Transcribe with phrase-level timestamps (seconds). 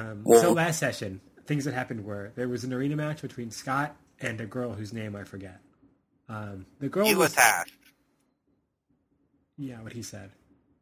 [0.00, 3.50] Um, Well- so last session, things that happened were there was an arena match between
[3.50, 5.60] Scott and a girl whose name I forget.
[6.28, 7.64] Um, the girl He was was
[9.56, 10.30] yeah, what he said.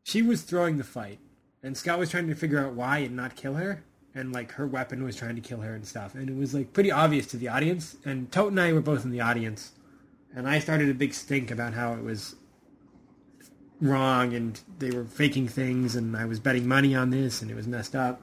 [0.04, 1.18] She was throwing the fight,
[1.62, 3.82] and Scott was trying to figure out why and not kill her,
[4.14, 6.73] and like her weapon was trying to kill her and stuff, and it was like
[6.73, 7.96] pretty obvious to the audience.
[8.04, 9.73] And Tote and I were both in the audience,
[10.34, 12.37] and I started a big stink about how it was
[13.80, 17.54] wrong and they were faking things, and I was betting money on this, and it
[17.54, 18.23] was messed up,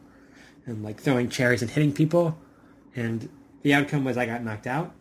[0.66, 2.38] and like throwing chairs and hitting people,
[2.96, 3.30] and
[3.62, 4.94] the outcome was I got knocked out.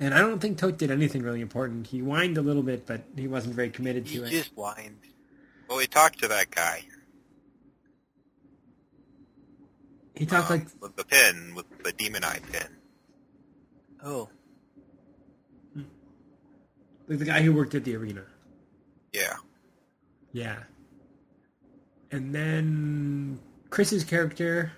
[0.00, 1.86] And I don't think Tote did anything really important.
[1.86, 4.30] He whined a little bit, but he wasn't very committed He to it.
[4.30, 4.98] He just whined.
[5.68, 6.84] Well, we talked to that guy.
[10.14, 12.68] He talked um, like with the pin, with the demon eye pin.
[14.04, 14.28] Oh.
[17.08, 18.24] like the guy who worked at the arena.
[19.12, 19.36] Yeah.
[20.32, 20.58] Yeah.
[22.10, 23.40] And then
[23.74, 24.70] Chris's character,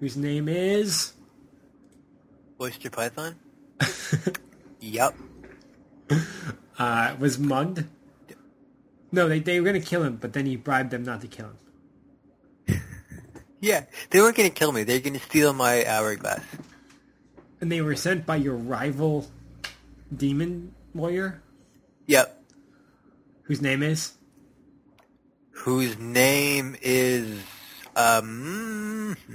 [0.00, 1.12] whose name is
[2.60, 3.36] Oyster Python?
[4.80, 5.14] Yup.
[6.76, 7.84] uh, was mugged.
[9.12, 11.50] No, they they were gonna kill him, but then he bribed them not to kill
[12.66, 12.80] him.
[13.60, 14.84] Yeah, they weren't going to kill me.
[14.84, 16.44] They're going to steal my hourglass.
[17.60, 19.26] And they were sent by your rival
[20.16, 21.42] demon lawyer,
[22.06, 22.40] Yep.
[23.42, 24.12] whose name is
[25.50, 27.40] Whose name is
[27.98, 29.16] um.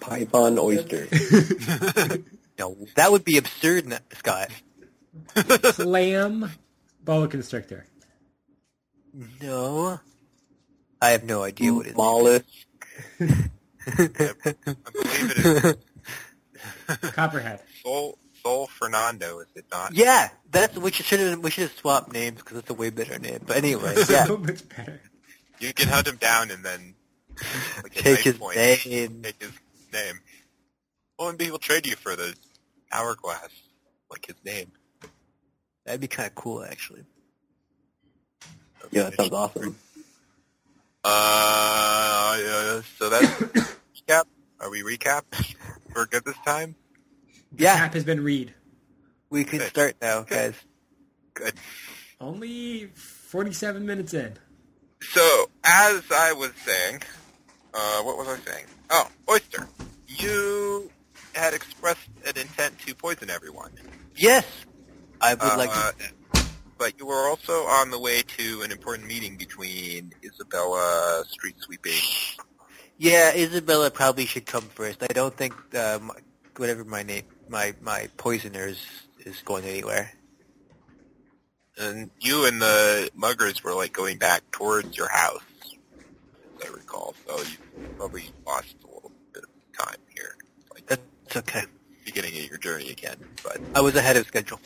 [0.00, 1.08] Python oyster.
[2.58, 4.50] no, that would be absurd, Scott.
[5.34, 6.50] Clam
[7.04, 7.86] Boa Constrictor.
[9.42, 9.98] No,
[11.02, 11.96] I have no idea what it is.
[11.96, 12.44] Mollusk.
[13.20, 13.24] I
[14.92, 15.76] believe it
[16.94, 17.60] is Copperhead.
[17.82, 19.94] Sol, Sol Fernando, is it not?
[19.94, 23.18] yeah, that's we should have we should have swapped names because it's a way better
[23.18, 23.40] name.
[23.46, 25.00] But anyway, So yeah, much better.
[25.60, 26.94] You can hunt him down and then
[27.82, 29.22] like, take his point, name.
[29.22, 29.52] Take his
[29.92, 30.20] name.
[31.18, 32.34] Well, and people trade you for the
[32.92, 33.48] hourglass,
[34.10, 34.70] like his name.
[35.84, 37.04] That'd be kind of cool, actually.
[38.90, 39.76] Yeah, that sounds awesome.
[41.04, 43.26] Uh, yeah, so that's
[44.08, 44.24] recap.
[44.60, 45.22] Are we recap?
[45.94, 46.74] We're good this time.
[47.56, 48.54] Yeah, Cap has been read.
[49.30, 49.68] we can Good.
[49.70, 50.54] start now, guys.
[51.34, 51.54] Good.
[52.20, 54.34] Only 47 minutes in.
[55.00, 57.02] So, as I was saying,
[57.74, 58.66] uh, what was I saying?
[58.90, 59.68] Oh, Oyster,
[60.06, 60.90] you
[61.34, 63.70] had expressed an intent to poison everyone.
[64.16, 64.46] Yes,
[65.20, 66.12] I would like Uh, to.
[66.78, 72.00] But you were also on the way to an important meeting between Isabella Street Sweeping.
[72.96, 75.02] Yeah, Isabella probably should come first.
[75.02, 76.14] I don't think uh, my,
[76.56, 78.80] whatever my name, my my poisoner is,
[79.26, 80.12] is going anywhere.
[81.76, 85.42] And you and the muggers were like going back towards your house,
[86.64, 87.14] I recall.
[87.26, 89.50] So you probably lost a little bit of
[89.86, 90.36] time here,
[90.74, 91.64] like That's okay.
[92.04, 93.16] beginning of your journey again.
[93.42, 94.60] But I was ahead of schedule.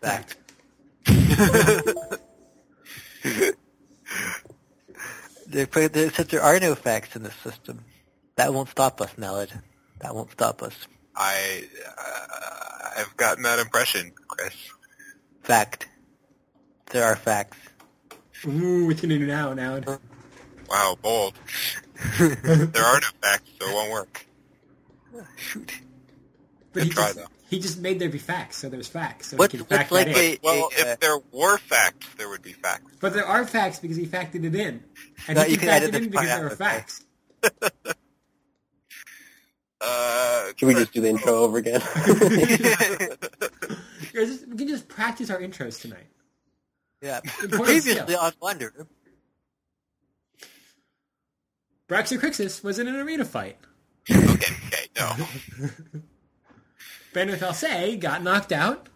[0.00, 0.36] Fact.
[5.50, 7.82] There, there, since there are no facts in the system,
[8.36, 9.50] that won't stop us, Naled.
[10.00, 10.76] That won't stop us.
[11.16, 11.64] I,
[11.98, 14.54] uh, I've gotten that impression, Chris.
[15.42, 15.88] Fact.
[16.90, 17.56] There are facts.
[18.46, 19.80] Ooh, it's gonna do now, now.
[20.68, 21.34] Wow, bold.
[22.18, 24.26] there are no facts, so it won't work.
[25.36, 25.72] Shoot.
[26.72, 27.24] But Good he try, just, though.
[27.48, 29.28] he just made there be facts, so there's facts.
[29.30, 30.34] So What's- he can fact like that in.
[30.34, 32.92] a- Well, uh, if there were facts, there would be facts.
[33.00, 34.84] But there are facts because he factored it in.
[35.26, 37.04] And No, he you can can fact it in because part there are facts.
[39.80, 41.80] Uh, Should we just do the intro over again?
[41.80, 41.84] Or
[44.26, 46.08] just- we can just practice our intros tonight.
[47.00, 47.20] Yeah.
[47.48, 48.88] Previously on Wonder.
[51.88, 53.56] Braxiocrixis was in an arena fight.
[54.10, 55.12] okay, okay, no.
[57.12, 58.88] Ben with Alcé got knocked out.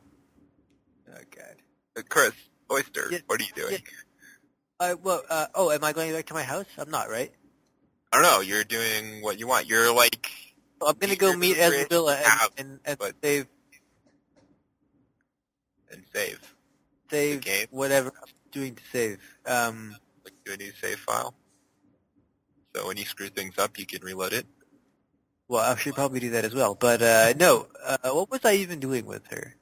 [1.11, 1.57] Oh, God.
[1.97, 2.33] Uh, Chris,
[2.71, 3.73] Oyster, Yeah, what are you doing?
[3.73, 3.79] yeah.
[4.93, 6.67] Uh, well, uh, oh, am I going back to my house?
[6.77, 7.33] I'm not, right?
[8.13, 8.41] I don't know.
[8.41, 9.69] You're doing what you want.
[9.69, 10.31] You're like,
[10.81, 13.47] Well, I'm gonna go meet gonna and, out, and, and but- save
[15.91, 16.55] and save.
[17.11, 19.19] save whatever I'm doing to save.
[19.47, 21.35] Um, Like do a new save file.
[22.75, 24.47] So when you screw things up, you can reload it.
[25.49, 26.75] well, I should probably do that as well.
[26.75, 29.57] But uh, no, uh, what was I even doing with her?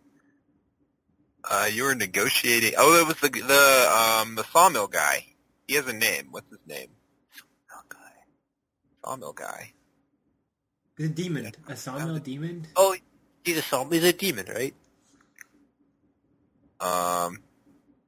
[1.42, 2.74] Uh, you were negotiating.
[2.78, 3.64] Oh, it was the the
[4.22, 5.24] um the sawmill guy.
[5.66, 6.28] He has a name.
[6.30, 6.88] What's his name?
[7.68, 8.12] Sawmill guy.
[9.04, 9.72] Sawmill guy.
[10.96, 11.50] The demon.
[11.66, 12.66] A sawmill demon?
[12.76, 12.94] Oh,
[13.44, 14.74] he's a som- he's a demon, right?
[16.80, 17.38] Um,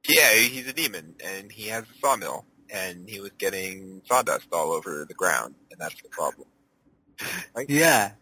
[0.07, 4.71] yeah, he's a demon, and he has a sawmill, and he was getting sawdust all
[4.71, 6.47] over the ground, and that's the problem.
[7.67, 8.13] Yeah.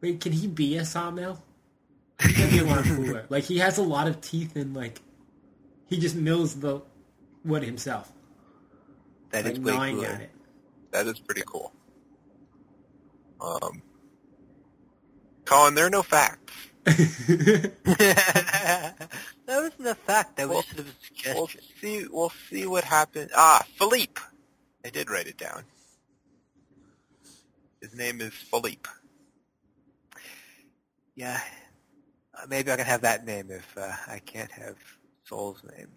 [0.00, 1.42] Wait, can he be a sawmill?
[2.18, 3.24] That'd be a lot cooler.
[3.28, 5.00] Like he has a lot of teeth and like
[5.86, 6.82] he just mills the
[7.44, 8.12] wood himself.
[9.30, 10.08] That like is way gnawing cooler.
[10.08, 10.30] at it.
[10.90, 11.72] That is pretty cool.
[13.40, 13.82] Um,
[15.44, 16.52] Colin, there are no facts.
[16.86, 17.72] That
[19.48, 20.36] wasn't a fact.
[20.36, 20.92] That was Well, sort of a
[21.34, 21.50] We'll
[21.80, 22.06] see.
[22.10, 23.30] We'll see what happens.
[23.36, 24.20] Ah, Philippe.
[24.84, 25.64] I did write it down.
[27.82, 28.88] His name is Philippe.
[31.16, 31.40] Yeah.
[32.48, 34.76] Maybe I can have that name if uh, I can't have
[35.24, 35.88] Sol's name.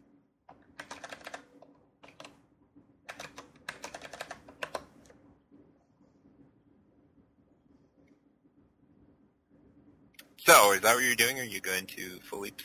[10.50, 11.40] So, is that what you're doing?
[11.40, 12.64] Are you going to Philippe's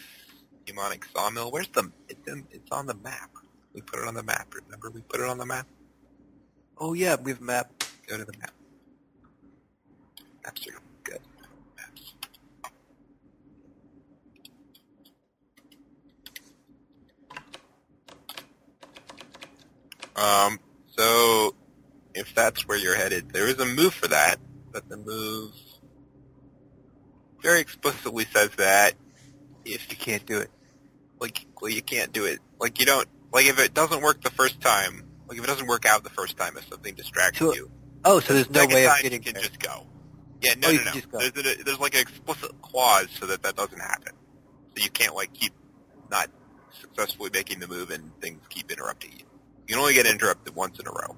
[0.64, 1.50] demonic sawmill?
[1.50, 1.92] Where's the?
[2.08, 3.28] It's in, It's on the map.
[3.75, 4.54] We put it on the map.
[4.54, 5.66] Remember, we put it on the map.
[6.78, 7.70] Oh yeah, we have map.
[8.06, 8.52] Go to the map.
[10.46, 11.20] Maps are good.
[11.76, 12.14] Maps.
[20.16, 20.58] Um,
[20.96, 21.54] so
[22.14, 24.37] if that's where you're headed, there is a move for that,
[24.72, 25.52] but the move
[27.44, 28.94] very explicitly says that
[29.64, 30.50] if You can't do it.
[31.20, 32.41] like well, you can't do it.
[32.58, 35.05] Like you don't like if it doesn't work the first time.
[35.29, 37.70] Like if it doesn't work out the first time, if something distracts So- you,
[38.05, 39.43] Oh, so there's no way of getting you can there.
[39.44, 39.87] just go.
[40.43, 40.91] Yeah, no, Oh, you no, no.
[40.93, 41.19] just go.
[41.20, 41.31] There's,
[41.61, 44.12] a, there's like an explicit clause so that that doesn't happen.
[44.76, 45.52] So you can't like keep
[46.11, 46.29] not
[46.81, 49.25] successfully making the move and things keep interrupting you.
[49.67, 51.17] You can only get interrupted once in a row,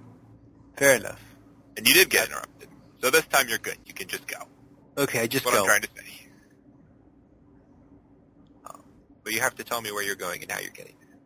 [0.76, 1.20] Fair enough.
[1.76, 2.68] and you did get interrupted.
[3.02, 3.78] So this time you're good.
[3.84, 4.38] You can just go.
[4.98, 5.60] Okay, I just what go.
[5.60, 6.28] I'm trying to say.
[8.66, 8.82] Um,
[9.24, 11.18] but you have to tell me where you're going and how you're getting there.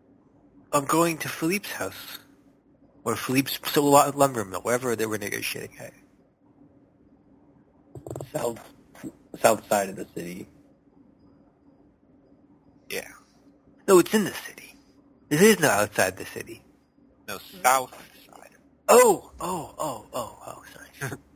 [0.72, 2.18] I'm going to Philippe's house.
[3.04, 5.92] Or Philippe's so- lumber mill, wherever they were negotiating at.
[8.32, 8.60] South,
[9.40, 10.48] south side of the city.
[12.90, 13.08] Yeah.
[13.88, 14.74] No, it's in the city.
[15.28, 16.62] This is not outside the city.
[17.28, 17.92] No, south
[18.26, 18.50] side.
[18.88, 21.12] Oh, oh, oh, oh, oh, sorry.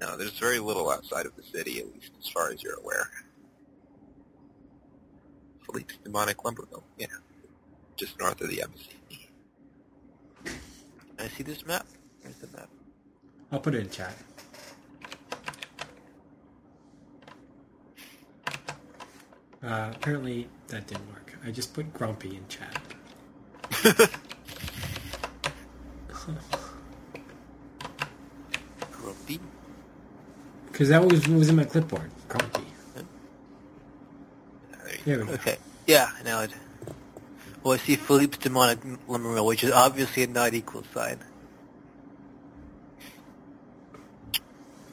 [0.00, 3.10] No, there's very little outside of the city, at least as far as you're aware.
[5.66, 7.06] Philippe's Demonic Lumber Mill, yeah.
[7.96, 8.96] Just north of the embassy.
[10.44, 10.54] Can
[11.18, 11.86] I see this map?
[12.22, 12.68] Where's the map?
[13.50, 14.14] I'll put it in chat.
[19.60, 21.36] Uh, apparently that didn't work.
[21.44, 22.80] I just put grumpy in chat.
[28.92, 29.40] Grumpy?
[30.78, 32.08] Because that was was in my clipboard.
[32.28, 32.38] Go.
[35.08, 35.56] Okay.
[35.88, 36.52] Yeah, now it.
[37.64, 38.78] Well, I see Philippe's demonic
[39.08, 41.18] lumber mill, which is obviously a not equal sign.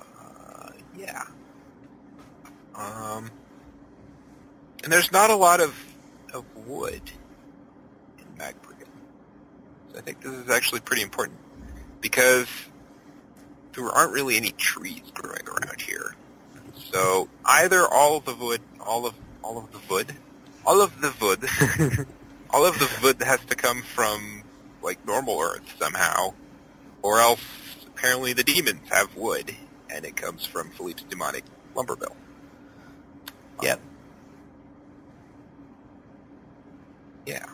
[0.02, 1.22] Uh, yeah.
[2.74, 3.30] Um,
[4.84, 5.76] and there's not a lot of,
[6.34, 7.12] of wood
[8.18, 8.90] in Magbriggan.
[9.94, 11.38] So I think this is actually pretty important
[12.02, 12.48] because
[13.76, 16.16] there aren't really any trees growing around here.
[16.92, 20.14] So either all of the wood, all of all of the wood,
[20.66, 22.08] all of the wood,
[22.50, 24.44] all of the wood has to come from
[24.82, 26.34] like normal Earth somehow,
[27.02, 27.42] or else
[27.88, 29.54] apparently the demons have wood,
[29.90, 31.44] and it comes from Philippe's demonic
[31.76, 32.16] lumber mill.
[33.62, 33.78] Yep.
[33.78, 33.84] Um,
[37.26, 37.46] yeah.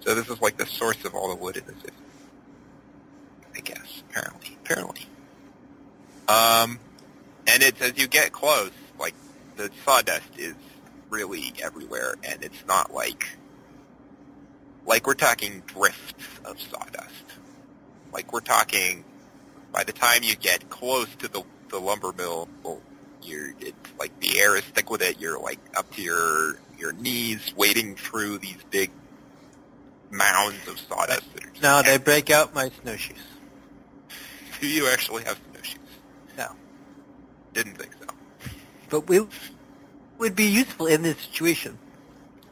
[0.00, 1.92] So this is like the source of all the wood in the city.
[3.54, 4.56] I guess, apparently.
[4.64, 5.06] Apparently.
[6.28, 6.78] Um,
[7.46, 9.14] and it's as you get close, like,
[9.56, 10.54] the sawdust is
[11.10, 13.26] really everywhere, and it's not like,
[14.86, 16.14] like we're talking drifts
[16.44, 17.24] of sawdust.
[18.12, 19.04] Like we're talking,
[19.72, 22.80] by the time you get close to the, the lumber mill, well,
[23.22, 26.92] you're, it's like the air is thick with it, you're like up to your, your
[26.92, 28.90] knees wading through these big
[30.10, 33.16] mounds of sawdust that are just Now they break out my snowshoes.
[34.60, 35.78] Do you actually have snowshoes?
[36.36, 36.48] No.
[37.54, 38.06] Didn't think so.
[38.88, 39.26] But we
[40.18, 41.78] would be useful in this situation.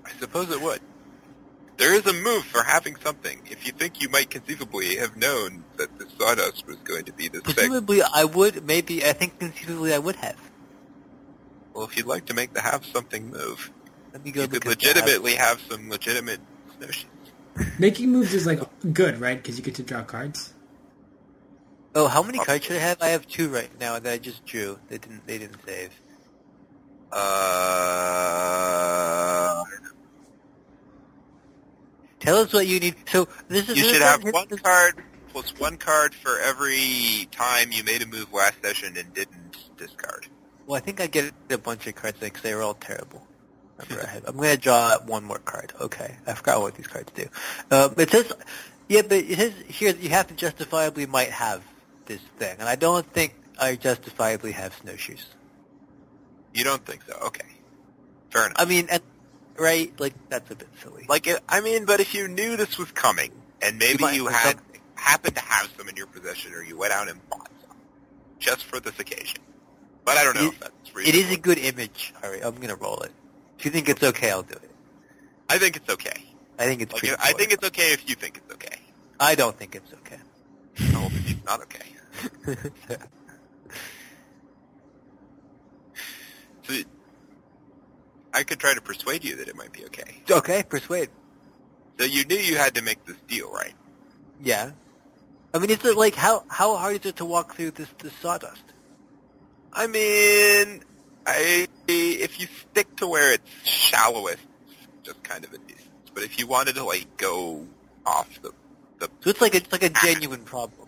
[0.04, 0.80] I suppose it would.
[1.76, 3.40] There is a move for having something.
[3.50, 7.28] If you think you might conceivably have known that the sawdust was going to be
[7.28, 8.64] this thick, Presumably, I would.
[8.66, 10.36] Maybe I think conceivably I would have.
[11.74, 13.70] well, if you'd like to make the have something move,
[14.12, 14.42] Let me go.
[14.42, 14.82] you could at the app.
[14.82, 16.40] legitimately have some legitimate
[16.78, 17.06] snowshoes.
[17.78, 18.60] Making moves is like
[18.92, 19.40] good, right?
[19.40, 20.54] Because you get to draw cards.
[21.94, 23.00] Oh, how many cards should I have?
[23.02, 24.78] I have two right now that I just drew.
[24.88, 25.26] They didn't.
[25.26, 25.90] They didn't save.
[27.10, 27.18] Uh,
[32.20, 32.96] Tell us what you need.
[33.08, 35.02] So this is You this should have one this- card
[35.32, 40.26] plus one card for every time you made a move last session and didn't discard.
[40.66, 43.26] Well, I think I get a bunch of cards because they were all terrible.
[44.26, 45.72] I'm going to draw one more card.
[45.80, 47.26] Okay, I forgot what these cards do.
[47.70, 48.32] Um, it says,
[48.88, 51.62] yeah, but it says here that you have to justifiably might have
[52.08, 55.24] this thing, and I don't think I justifiably have snowshoes.
[56.52, 57.14] You don't think so?
[57.26, 57.46] Okay.
[58.30, 58.56] Fair enough.
[58.58, 59.02] I mean, and,
[59.56, 59.92] right?
[60.00, 61.06] Like that's a bit silly.
[61.08, 63.30] Like, it, I mean, but if you knew this was coming,
[63.62, 64.80] and maybe might you had something.
[64.96, 67.76] happened to have some in your possession, or you went out and bought some,
[68.40, 69.38] just for this occasion.
[70.04, 71.30] But I don't know It- if that's reasonable.
[71.30, 72.14] is a good image.
[72.24, 73.12] All right, I'm going to roll it.
[73.58, 74.70] If you think it's okay, I'll do it.
[75.50, 76.24] I think it's okay.
[76.58, 77.04] I think it's Like.
[77.20, 78.78] I think it's okay if you think it's okay.
[79.20, 80.18] I don't think it's okay.
[80.92, 81.84] No, it's not okay.
[86.68, 86.74] So,
[88.34, 90.22] I could try to persuade you that it might be okay.
[90.30, 91.08] okay, persuade.
[91.98, 93.74] So you knew you had to make this deal, right?
[94.42, 94.72] Yeah.
[95.52, 98.12] I mean, is it like how how hard is it to walk through this this
[98.14, 98.62] sawdust?
[99.72, 100.82] I mean,
[101.26, 105.88] I if you stick to where it's shallowest, it's just kind of a distance.
[106.14, 107.66] But if you wanted to like go
[108.04, 108.52] off the,
[108.98, 110.87] the So it's like a, it's like a genuine problem.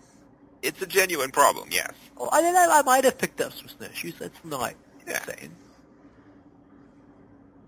[0.61, 1.69] It's a genuine problem.
[1.71, 1.91] Yes.
[2.17, 4.13] Well, oh, I mean, I, I might have picked up some snowshoes.
[4.19, 4.73] That's not
[5.07, 5.17] Yeah.
[5.27, 5.51] insane.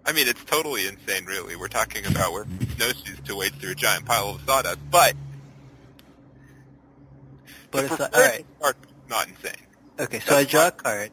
[0.06, 1.56] I mean, it's totally insane, really.
[1.56, 5.16] We're talking about wearing snowshoes to wade through a giant pile of sawdust, but
[7.72, 8.46] But it's not, all right.
[8.60, 8.76] part
[9.10, 9.54] not insane.
[10.00, 11.12] Okay, so I That's draw a card.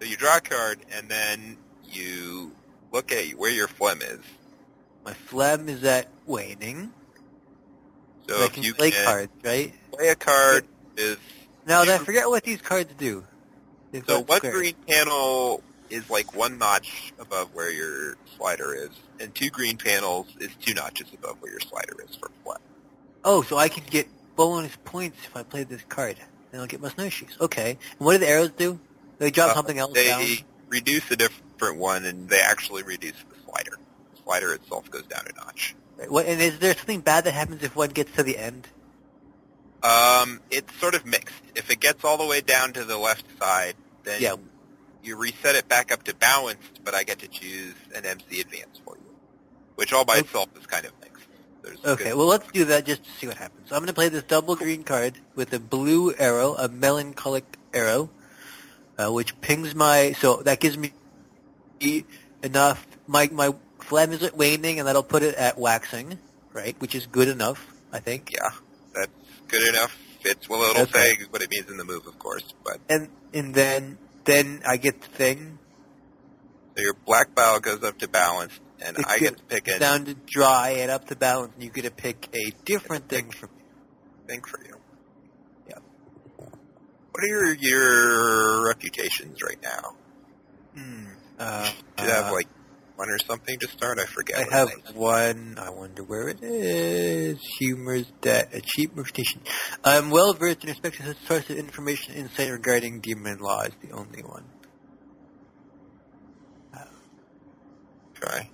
[0.00, 1.56] So you draw a card, and then
[1.90, 2.52] you
[2.92, 4.20] look at where your phlegm is.
[5.04, 6.92] My phlegm is at waning.
[8.28, 9.72] So I can you play can cards, right?
[9.92, 10.66] play a card
[10.96, 11.16] is
[11.66, 13.24] Now, I forget what these cards do.
[13.92, 14.54] They've so one squares.
[14.54, 20.26] green panel is like one notch above where your slider is, and two green panels
[20.40, 22.58] is two notches above where your slider is for phlegm.
[23.24, 26.16] Oh, so I can get bonus points if I play this card.
[26.50, 27.36] Then I'll get my snowshoes.
[27.40, 27.78] Okay.
[27.98, 28.78] And what do the arrows do?
[29.18, 30.20] They drop Uh, something else down?
[30.20, 30.44] they down?
[30.68, 33.78] reduce a different one, and they actually reduce the slider.
[34.14, 35.74] The slider itself goes down a notch.
[36.06, 38.68] What, and is there something bad that happens if one gets to the end?
[39.82, 41.34] Um, it's sort of mixed.
[41.56, 43.74] If it gets all the way down to the left side,
[44.04, 44.36] then Yeah.
[45.02, 48.80] you reset it back up to balanced, but I get to choose an MC advance
[48.84, 49.14] for you,
[49.76, 50.20] which all by Okay.
[50.26, 51.24] itself is kind of mixed.
[51.62, 53.68] There's Okay, well let's do that just to see what happens.
[53.68, 57.56] So I'm going to play this double green card with a blue arrow, a melancholic
[57.74, 58.10] arrow,
[58.96, 60.12] uh, which pings my.
[60.12, 60.92] So that gives me
[62.42, 62.86] enough.
[63.06, 63.54] My my
[63.88, 66.18] phlegm is at waning, and that'll put it at waxing,
[66.52, 66.78] right?
[66.80, 68.30] Which is good enough, I think.
[68.32, 68.50] yeah,
[68.94, 69.10] that's
[69.48, 69.96] good enough.
[70.24, 71.14] It's well, it'll Okay.
[71.16, 72.44] say what it means in the move, of course.
[72.64, 75.58] But And and then then I get the thing.
[76.76, 79.78] so your black bile goes up to balanced, and It I get to pick a
[79.78, 83.30] down to dry and up to balance, and you get to pick a different thing
[83.30, 83.62] from me.
[84.26, 84.76] thing for you.
[85.68, 85.78] Yeah.
[87.12, 89.96] What are your your reputations right now?
[90.76, 91.06] Hmm.
[91.38, 92.48] Uh, Do you have like
[92.98, 94.00] one or something to start?
[94.00, 94.38] I forget.
[94.52, 95.56] I have one.
[95.56, 97.38] I wonder where it is.
[97.60, 98.50] Humor's debt.
[98.52, 99.40] A cheap reputation.
[99.84, 103.62] I'm well versed in respect to such source of information and insight regarding demon law
[103.62, 104.44] is the only one.
[106.76, 106.84] Uh,
[108.14, 108.50] try.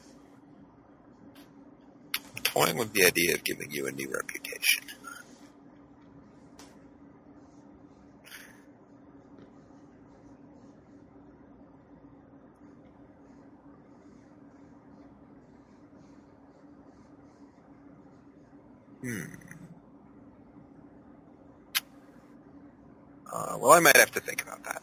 [2.37, 5.04] I'm toying with the idea of giving you a new reputation.
[19.05, 19.21] Hmm.
[23.31, 24.81] Uh, well, I might have to think about that.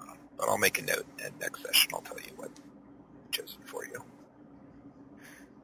[0.00, 3.58] Uh, but I'll make a note, and next session I'll tell you what I've chosen
[3.64, 4.00] for you.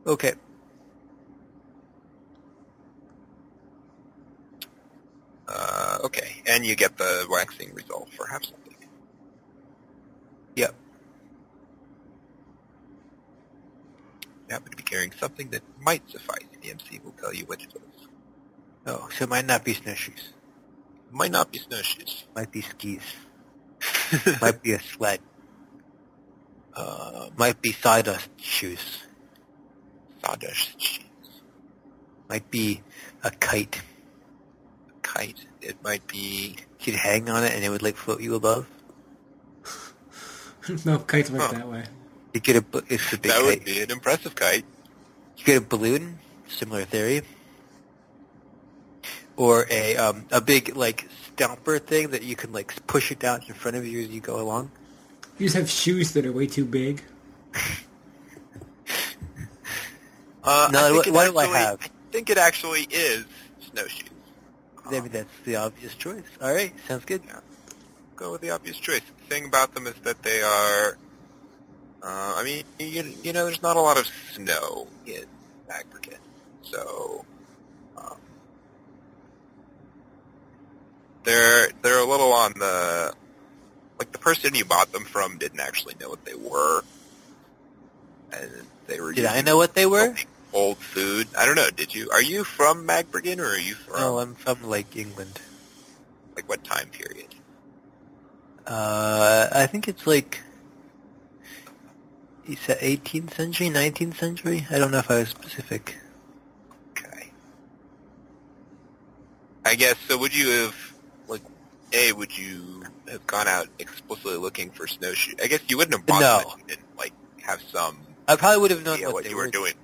[0.09, 0.33] Okay.
[5.47, 8.75] Uh, okay, and you get the waxing result for have something.
[10.57, 10.75] Yep.
[14.53, 16.47] Happen to be carrying something that might suffice.
[16.63, 18.09] The MC will tell you what it is.
[18.87, 20.35] Oh, so it might not be snowshoes.
[21.09, 22.25] It might not be snowshoes.
[22.37, 23.03] Might be skis.
[24.43, 25.21] might be a sled.
[26.75, 29.05] uh, Might be sawdust shoes.
[30.25, 31.05] sawdust shoes.
[32.29, 32.83] Might be
[33.25, 33.83] a kite.
[34.89, 35.47] A kite.
[35.61, 36.57] It might be.
[36.81, 38.69] You'd hang on it and it would like float you above.
[40.85, 41.53] no, kites work Huh.
[41.53, 41.85] that way.
[42.35, 43.45] You get a, it's a big That kite.
[43.45, 44.65] would be an impressive kite.
[45.37, 47.23] You get a balloon, similar theory,
[49.37, 53.43] or a um, a big like stomper thing that you can like push it down
[53.47, 54.71] in front of you as you go along.
[55.39, 57.03] You just have shoes that are way too big.
[60.45, 61.81] Uh, No, I think what- it what do I have?
[61.83, 63.25] I think it actually is
[63.71, 64.09] snowshoes.
[64.91, 66.25] Maybe that's the obvious choice.
[66.41, 67.23] All right, sounds good.
[68.17, 69.01] Go with the obvious choice.
[69.21, 70.99] The thing about them is that they are.
[72.03, 75.25] Uh, I mean, you, you know, there's not a lot of snow in
[75.71, 76.19] Magbricket,
[76.63, 77.25] so
[77.97, 78.17] um,
[81.23, 83.13] they're they're a little on the
[84.01, 86.83] like the person you bought them from didn't actually know what they were,
[88.33, 88.51] and
[88.89, 89.13] they were.
[89.13, 90.17] Did I know what they were?
[90.53, 91.29] Old food.
[91.39, 91.71] I don't know.
[91.71, 92.11] Did you?
[92.13, 95.41] Are you from Magbricken or are you from No, I'm from like England.
[96.35, 97.29] like what time period?
[98.67, 100.41] Uh, I think it's like.
[102.47, 104.67] You said 18th century, 19th century.
[104.71, 105.97] I don't know if I was specific.
[106.91, 107.29] Okay.
[109.65, 110.19] I guess so.
[110.19, 110.93] Would you have
[111.29, 111.43] like
[111.93, 112.13] a?
[112.13, 115.35] Would you have gone out explicitly looking for snowshoe?
[115.43, 116.39] I guess you wouldn't have bought No.
[116.39, 119.37] them if you didn't like have some I probably would have known what, what you
[119.37, 119.45] were.
[119.45, 119.75] were doing.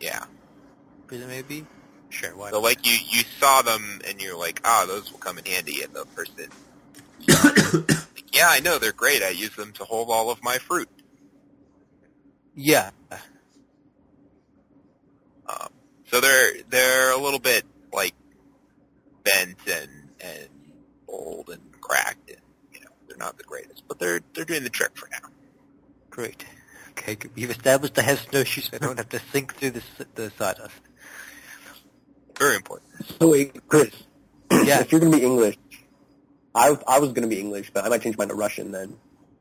[0.00, 0.24] Yeah.
[1.10, 1.64] Maybe.
[2.10, 2.30] Sure.
[2.36, 2.62] Why So not?
[2.64, 5.92] like you you saw them and you're like, ah, those will come in handy, and
[5.94, 6.48] the person.
[8.32, 9.22] yeah, I know they're great.
[9.22, 10.88] I use them to hold all of my fruit.
[12.54, 12.90] Yeah.
[15.48, 15.68] Um,
[16.10, 18.14] so they're they're a little bit like
[19.24, 20.48] bent and and
[21.08, 22.38] old and cracked, and
[22.72, 25.28] you know they're not the greatest, but they're they're doing the trick for now.
[26.10, 26.44] Great.
[26.90, 27.32] Okay, good.
[27.34, 28.66] we've established I have snowshoes.
[28.66, 29.82] so I don't have to sink through the,
[30.14, 30.74] the sawdust.
[32.38, 32.90] Very important.
[33.20, 33.90] So wait, Chris.
[34.64, 34.80] Yeah.
[34.80, 35.56] if you're gonna be English,
[36.54, 38.96] I I was gonna be English, but I might change mine to Russian then.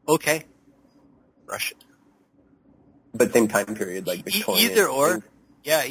[0.07, 0.43] Okay.
[1.45, 1.77] Russian.
[3.13, 4.71] But same time period, like Victorian.
[4.71, 5.21] either or.
[5.63, 5.85] Yeah,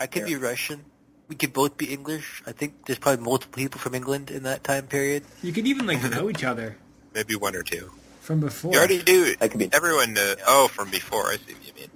[0.00, 0.84] I could be Russian.
[1.28, 2.42] We could both be English.
[2.46, 5.24] I think there's probably multiple people from England in that time period.
[5.42, 6.76] You could even like know each other
[7.14, 7.90] Maybe one or two.
[8.20, 8.72] from before.
[8.72, 9.36] You already do.
[9.36, 9.68] That could be.
[9.72, 10.16] Everyone.
[10.16, 11.26] Uh, oh, from before.
[11.28, 11.90] I see what you mean.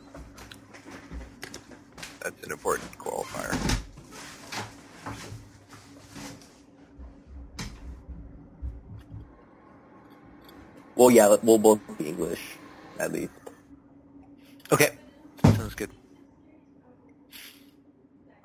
[2.20, 3.56] That's an important qualifier.
[10.96, 12.40] Well, yeah, we'll both be English,
[12.98, 13.32] at least.
[14.72, 14.90] Okay.
[15.44, 15.90] Sounds good.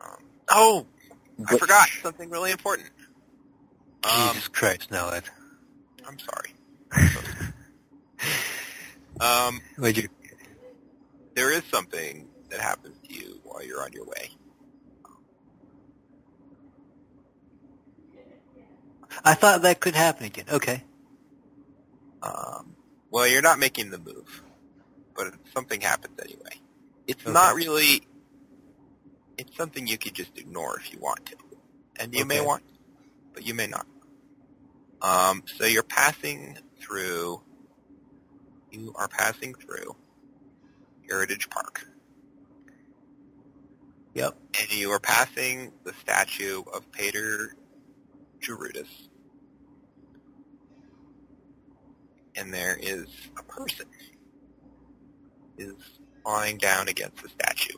[0.04, 0.18] Um,
[0.50, 0.86] oh,
[1.48, 2.90] I forgot something really important.
[4.04, 5.24] Um, Jesus Christ, now Ed.
[6.08, 6.54] I'm sorry.
[9.20, 10.10] um, What'd you...
[11.36, 14.30] there is something that happens to you while you're on your way.
[19.24, 20.46] I thought that could happen again.
[20.52, 20.84] Okay.
[22.22, 22.76] Um,
[23.12, 24.42] well, you're not making the move,
[25.16, 26.62] but something happens anyway.
[27.08, 27.34] It's Okay.
[27.34, 28.04] not really.
[29.38, 31.36] It's something you could just ignore if you want to,
[32.00, 32.64] and you may want,
[33.34, 33.88] but you may not.
[35.02, 37.42] Um, so you're passing through.
[38.72, 39.96] You are passing through
[41.10, 41.86] Heritage Park,
[44.16, 44.38] Yep.
[44.60, 47.56] and you are passing the statue of Pater
[48.42, 49.10] Gerudus.
[52.36, 53.88] And there is a person
[55.58, 55.74] is
[56.26, 57.78] lying down against the statue.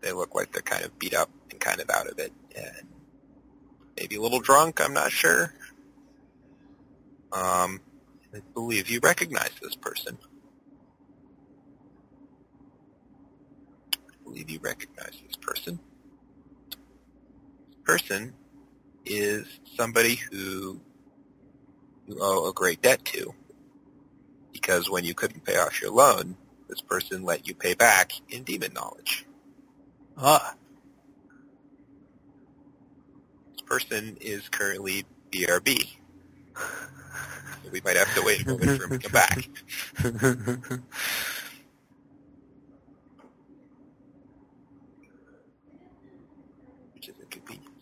[0.00, 2.86] They look like they're kind of beat up and kind of out of it, and
[3.96, 4.80] maybe a little drunk.
[4.80, 5.52] I'm not sure.
[7.32, 7.80] Um,
[8.34, 10.18] I believe you recognize this person.
[13.94, 15.78] I believe you recognize this person.
[17.70, 18.34] This person
[19.04, 19.46] is
[19.76, 20.80] somebody who
[22.06, 23.34] you owe a great debt to.
[24.56, 26.34] Because when you couldn't pay off your loan,
[26.66, 29.26] this person let you pay back in demon knowledge.
[30.16, 30.54] Ah.
[33.52, 35.90] This person is currently BRB.
[37.64, 39.36] So we might have to wait a moment for him to come back.
[46.94, 47.74] Which is inconvenient.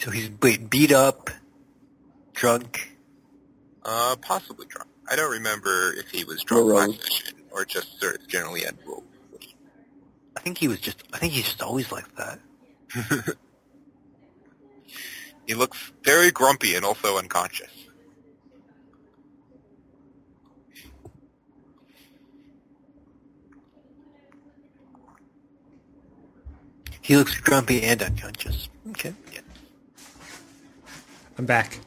[0.00, 1.30] so he's beat up,
[2.34, 2.89] drunk.
[3.84, 4.88] Uh, possibly drunk.
[5.08, 6.90] I don't remember if he was drunk Wrong.
[6.90, 9.02] last session or just sort of generally unruly.
[10.36, 11.02] I think he was just.
[11.12, 13.36] I think he's just always like that.
[15.50, 17.72] He looks very grumpy and also unconscious.
[27.00, 28.68] He looks grumpy and unconscious.
[28.90, 29.12] Okay.
[31.36, 31.80] I'm back.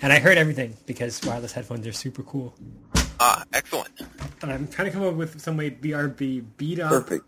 [0.00, 2.54] And I heard everything because wireless headphones are super cool.
[3.20, 3.90] Ah, excellent.
[4.42, 7.24] And I'm trying to come up with some way BRB beat up Perfect.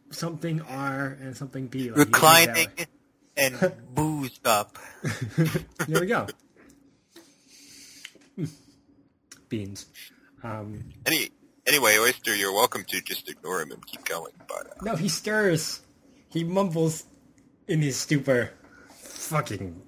[0.10, 1.90] something R and something B.
[1.90, 2.68] Like you do it that Reclining
[3.36, 4.76] and boozed up.
[5.88, 6.26] there we go.
[9.48, 9.86] Beans.
[10.42, 11.30] Um, Any
[11.66, 14.32] anyway, Oyster, you're welcome to just ignore him and keep going.
[14.48, 15.80] But uh, no, he stirs.
[16.28, 17.04] He mumbles
[17.66, 18.50] in his stupor.
[18.90, 19.80] Fucking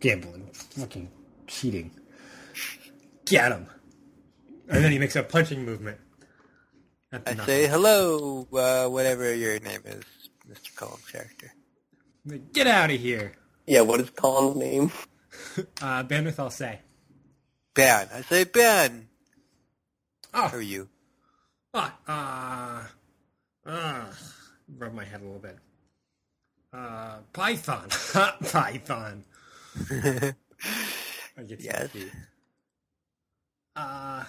[0.00, 0.50] gambling.
[0.52, 1.10] Fucking
[1.46, 1.90] cheating.
[3.26, 3.66] Get him.
[4.68, 5.98] And then he makes a punching movement.
[7.12, 7.46] I knuckles.
[7.46, 10.04] say hello, uh, whatever your name is,
[10.50, 10.74] Mr.
[10.76, 11.52] Colin's character.
[12.52, 13.32] Get out of here.
[13.66, 14.92] Yeah, what is Colin's name?
[15.80, 16.80] Uh, Bandwidth, I'll say.
[17.74, 18.08] Ben.
[18.12, 19.08] I say Ben.
[20.32, 20.88] How Oh, are you?
[21.74, 22.90] ah, ah,
[23.64, 24.08] ah.
[24.76, 25.56] Rub my head a little bit.
[26.72, 27.88] Uh, Python.
[28.44, 29.24] Python.
[29.90, 31.90] I get Yes.
[33.74, 34.24] Uh,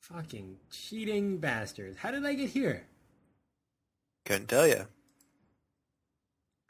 [0.00, 1.98] fucking cheating bastards.
[1.98, 2.86] How did I get here?
[4.24, 4.86] Couldn't tell you.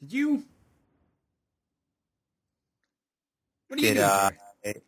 [0.00, 0.44] Did you?
[3.68, 4.30] What are you Did doing uh,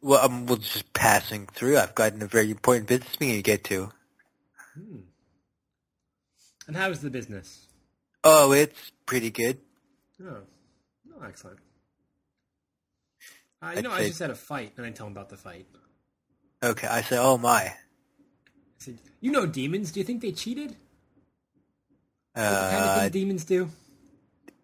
[0.01, 1.79] well, I'm well, just passing through.
[1.79, 3.93] I've gotten a very important business meeting to get to.
[4.75, 4.97] Hmm.
[6.67, 7.67] And how's the business?
[8.25, 9.59] Oh, it's pretty good.
[10.23, 10.39] Oh,
[11.05, 11.59] no, excellent.
[13.61, 15.37] Uh, you I'd know, I just had a fight, and I tell him about the
[15.37, 15.67] fight.
[16.63, 17.61] Okay, I say, oh my.
[17.63, 17.75] I
[18.79, 19.93] said, "You know demons?
[19.93, 20.77] Do you think they cheated?
[22.35, 22.47] What kind
[22.85, 23.71] of Uh, things demons do?"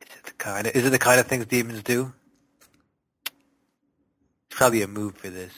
[0.01, 2.13] is it the kind of is it the kind of things demons do?
[3.27, 5.53] It's probably a move for this.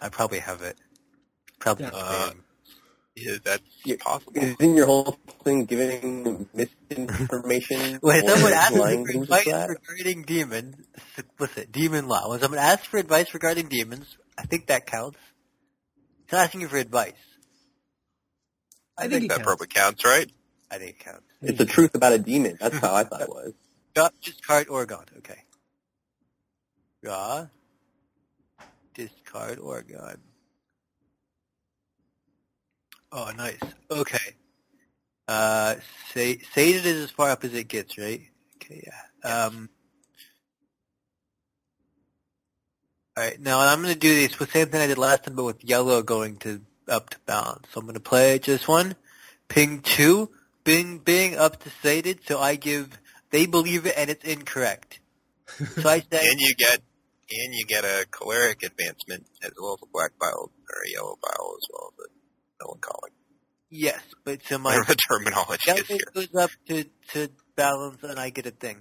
[0.00, 0.76] I probably have it.
[1.58, 1.86] Probably.
[1.86, 1.90] Yeah.
[1.92, 2.30] Uh,
[3.16, 3.96] yeah, that's Yeah.
[4.00, 4.42] possible.
[4.42, 7.98] Isn't your whole thing giving misinformation?
[8.02, 9.68] When or someone asks lying for advice like that?
[9.68, 10.76] regarding demons,
[11.36, 11.70] what's it?
[11.72, 12.28] Demon law.
[12.30, 15.18] When someone asks for advice regarding demons, I think that counts.
[16.24, 17.12] It's asking you for advice.
[18.96, 19.46] I, I think, think that counts.
[19.46, 20.30] probably counts, right?
[20.70, 21.26] I think it counts.
[21.42, 22.56] It's the truth about a demon.
[22.60, 23.52] That's how I thought it was.
[23.94, 25.04] Draw, discard Oregon.
[25.18, 25.38] Okay.
[27.02, 27.46] Draw.
[28.94, 30.18] Discard Oregon.
[33.16, 33.60] Oh, nice.
[33.88, 34.34] Okay.
[35.28, 35.76] Uh,
[36.12, 38.20] say, Sated is as far up as it gets, right?
[38.56, 39.46] Okay, yeah.
[39.46, 39.70] Um,
[43.16, 45.36] alright, now I'm going to do this with the same thing I did last time,
[45.36, 47.68] but with yellow going to up to balance.
[47.70, 48.96] So I'm going to play just one.
[49.48, 50.30] Ping two.
[50.64, 52.98] Bing, bing, up to Sated, so I give
[53.30, 54.98] they believe it and it's incorrect.
[55.46, 56.80] So I say, And you get
[57.30, 61.18] and you get a choleric advancement as well as a black bile or a yellow
[61.22, 62.13] bile as well as a
[62.64, 63.12] melancholic.
[63.70, 65.98] yes, but so my the terminology is here.
[66.14, 68.78] goes up to, to balance and I get a thing.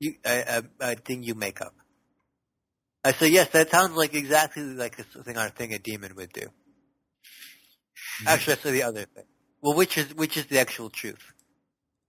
[0.00, 1.74] You, a, a, a thing you make up.
[3.04, 6.32] I say, yes, that sounds like exactly like a thing I think a demon would
[6.32, 6.48] do.
[8.26, 9.24] Actually, that's the other thing.
[9.62, 11.32] Well, which is, which is the actual truth?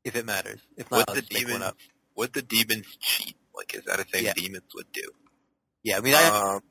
[0.03, 0.59] If it matters.
[0.77, 1.77] If not, Would I'll the just make one demons up.
[2.15, 3.35] would the demons cheat?
[3.55, 4.33] Like is that a thing Yeah.
[4.33, 5.11] demons would do?
[5.83, 6.61] Yeah, I mean, I, Um,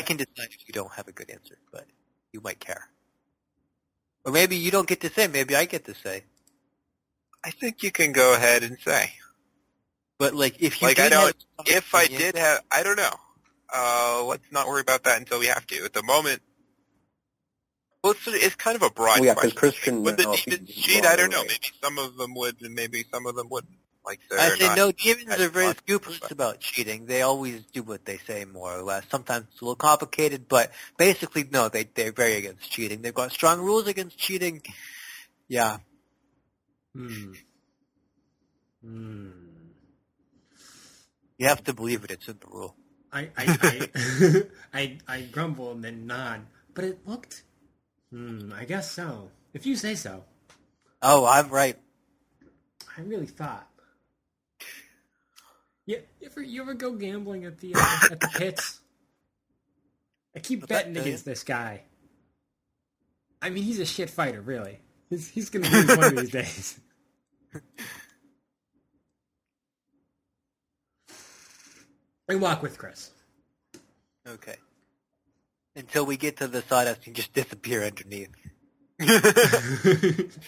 [0.00, 1.86] I can decide if you don't have a good answer, but
[2.32, 2.88] you might care.
[4.24, 6.24] Or maybe you don't get to say, maybe I get to say.
[7.44, 9.12] I think you can go ahead and say.
[10.18, 11.34] But like, if you Like I don't
[11.66, 13.14] if I did have I don't know.
[13.74, 15.84] Uh let's not worry about that until we have to.
[15.84, 16.42] At the moment
[18.02, 19.56] well, it's, it's kind of a broad Well, yeah, question.
[19.56, 21.04] Christian Would the knows demons cheat?
[21.04, 21.42] I don't know.
[21.42, 23.74] Maybe some of them would, and maybe some of them wouldn't.
[24.04, 24.76] Like they're I say not.
[24.76, 27.06] no, demons are very scrupulous but- about cheating.
[27.06, 29.04] They always do what they say, more or less.
[29.10, 33.02] Sometimes it's a little complicated, but basically, no, they they're very against cheating.
[33.02, 34.62] They've got strong rules against cheating.
[35.48, 35.78] Yeah,
[36.94, 37.32] Hmm.
[38.82, 39.30] Hmm.
[41.38, 42.10] you have to believe it.
[42.10, 42.74] It's in the rule.
[43.12, 43.44] I I
[43.94, 44.42] I,
[44.74, 47.42] I I grumble and then nod, but it looked.
[48.10, 48.52] Hmm.
[48.56, 49.30] I guess so.
[49.52, 50.24] If you say so.
[51.02, 51.76] Oh, I'm right.
[52.96, 53.66] I really thought.
[55.90, 58.78] Yeah, you ever you ever go gambling at the uh, at the pits?
[60.36, 61.82] I keep betting against this guy.
[63.42, 64.78] I mean, he's a shit fighter, really.
[65.08, 66.78] He's he's gonna lose one of these days.
[72.28, 73.10] I walk with Chris.
[74.28, 74.58] Okay.
[75.74, 78.30] Until we get to the sawdust and just disappear underneath.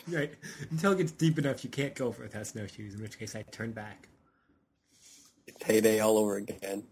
[0.09, 0.33] right.
[0.71, 2.95] Until it gets deep enough, you can't go for without snowshoes.
[2.95, 4.07] In which case, I turn back.
[5.47, 6.85] It's heyday all over again.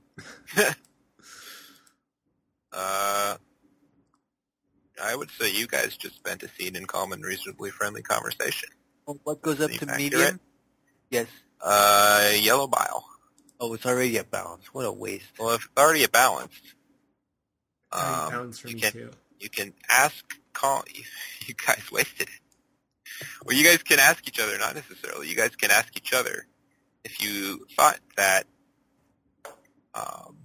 [2.73, 3.37] Uh,
[5.03, 8.69] I would say you guys just spent a scene in calm and reasonably friendly conversation.
[9.09, 10.13] Oh, What goes up Seem to accurate.
[10.13, 10.41] medium?
[11.11, 11.27] Yes.
[11.61, 13.05] Uh, yellow bile.
[13.59, 14.73] Oh, it's already at balance.
[14.73, 15.25] What a waste.
[15.39, 16.63] Well, if it's already balanced,
[17.91, 19.11] balance, um, for you me can too.
[19.41, 20.85] you can ask call.
[20.95, 21.03] You,
[21.49, 23.27] you guys wasted it.
[23.45, 25.29] Well, you guys can ask each other, not necessarily.
[25.29, 26.47] You guys can ask each other
[27.05, 28.45] if you thought that
[29.95, 30.37] um,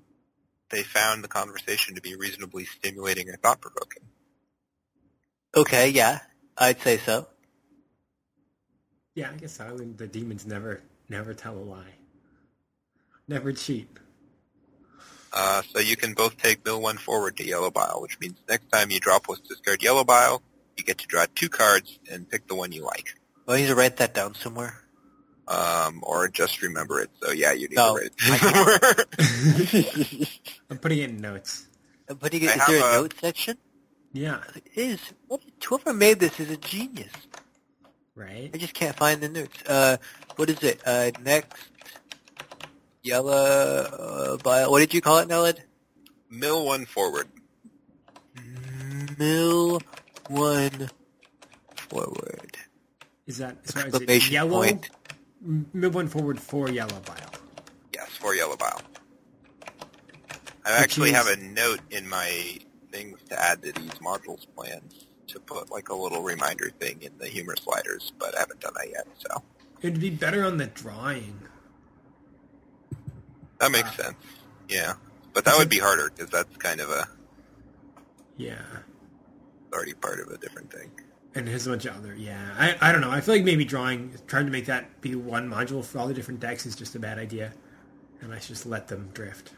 [0.69, 4.03] they found the conversation to be reasonably stimulating or thought-provoking.
[5.55, 6.19] Okay, yeah,
[6.57, 7.27] I'd say so.
[9.13, 9.59] Yeah, I guess.
[9.59, 11.95] I mean, the demons never, never tell a lie.
[13.27, 13.87] Never cheat.
[15.31, 18.71] Uh, so you can both take mill one forward to yellow bile, which means next
[18.71, 20.41] time you draw plus discard yellow bile,
[20.77, 23.15] you get to draw two cards and pick the one you like.
[23.45, 24.81] Well, I need to write that down somewhere.
[25.47, 27.11] Um, or just remember it.
[27.21, 27.97] So yeah, you need No.
[27.97, 29.07] to write it
[30.17, 30.27] somewhere.
[30.69, 31.67] I'm putting it in notes.
[32.09, 33.57] I'm putting it, I is there a a- note section?
[34.13, 34.99] Yeah, It is.
[35.27, 37.11] What, whoever made this is a genius.
[38.15, 38.49] right?
[38.53, 39.61] I just can't find the notes.
[39.67, 39.97] Uh,
[40.37, 40.81] what is it?
[40.85, 41.51] Uh, next,
[43.03, 45.59] yellow, uh, bio, what did you call it, Nelid?
[46.29, 47.27] mill one forward.
[49.19, 49.81] Mill
[50.29, 50.89] one
[51.75, 52.57] forward.
[53.27, 54.51] Is that so is it Exclamation yellow?
[54.61, 54.89] point.
[55.45, 57.31] Move one forward for yellow bile.
[57.93, 58.81] Yes, for yellow bile.
[60.65, 62.57] I actually is- have a note in my
[62.91, 67.11] things to add to these modules plans to put like a little reminder thing in
[67.19, 69.07] the humor sliders, but I haven't done that yet.
[69.19, 69.43] So
[69.81, 71.41] It'd be better on the drawing.
[73.59, 74.03] that makes Ah.
[74.03, 74.17] sense.
[74.67, 74.93] Yeah,
[75.33, 77.07] but that would be harder because that's kind of a
[78.37, 78.63] Yeah.
[79.73, 80.91] already part of a different thing.
[81.35, 82.55] And there's a bunch of other, yeah.
[82.57, 83.11] I, I don't know.
[83.11, 86.13] I feel like maybe drawing, trying to make that be one module for all the
[86.13, 87.51] different decks is just a bad idea.
[88.21, 89.51] And I should just let them drift.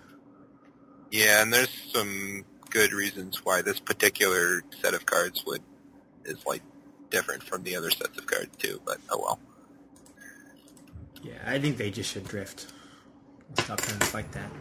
[1.11, 5.61] Yeah, and there's some good reasons why this particular set of cards would
[6.25, 6.61] is like
[7.09, 8.81] different from the other sets of cards too.
[8.83, 9.39] But oh well.
[11.23, 12.73] Yeah, I think they just should drift.
[13.59, 14.51] Stop trying to fight that.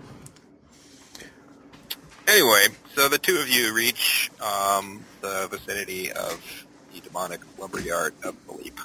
[2.28, 6.65] Anyway, so the two of you reach um, the vicinity of
[7.00, 8.80] the demonic lumberyard of Philippe.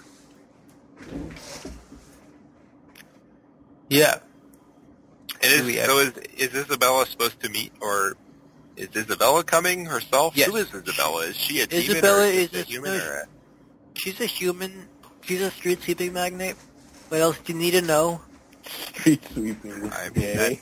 [3.90, 4.20] Yeah.
[5.44, 8.16] And is, so is, is Isabella supposed to meet, or
[8.76, 10.38] is Isabella coming herself?
[10.38, 10.48] Yes.
[10.50, 11.26] Who is Isabella?
[11.26, 13.02] Is she a demon or is, is she a a- human?
[13.02, 13.26] Or a,
[13.96, 14.88] She's a human.
[15.22, 16.56] She's a street sweeping magnate.
[17.10, 18.22] What else do you need to know?
[18.64, 19.92] Street sweeping.
[19.92, 20.60] I mean, that-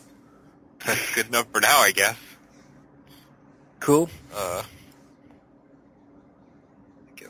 [0.85, 2.15] that's good enough for now, I guess.
[3.81, 4.09] Cool.
[4.33, 4.63] Uh,
[7.05, 7.29] I guess.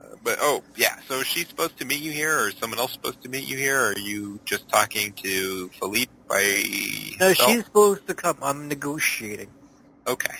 [0.00, 2.80] Uh, but oh yeah, so is she supposed to meet you here, or is someone
[2.80, 3.80] else supposed to meet you here?
[3.80, 6.42] Or are you just talking to Philippe by
[7.20, 8.38] No, she's supposed to come.
[8.42, 9.54] I'm negotiating.
[10.08, 10.34] okay.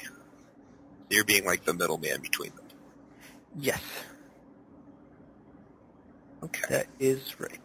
[0.97, 2.65] So you're being like the middleman between them.
[3.55, 3.83] Yes,
[6.45, 6.69] Okay.
[6.69, 7.61] that is right.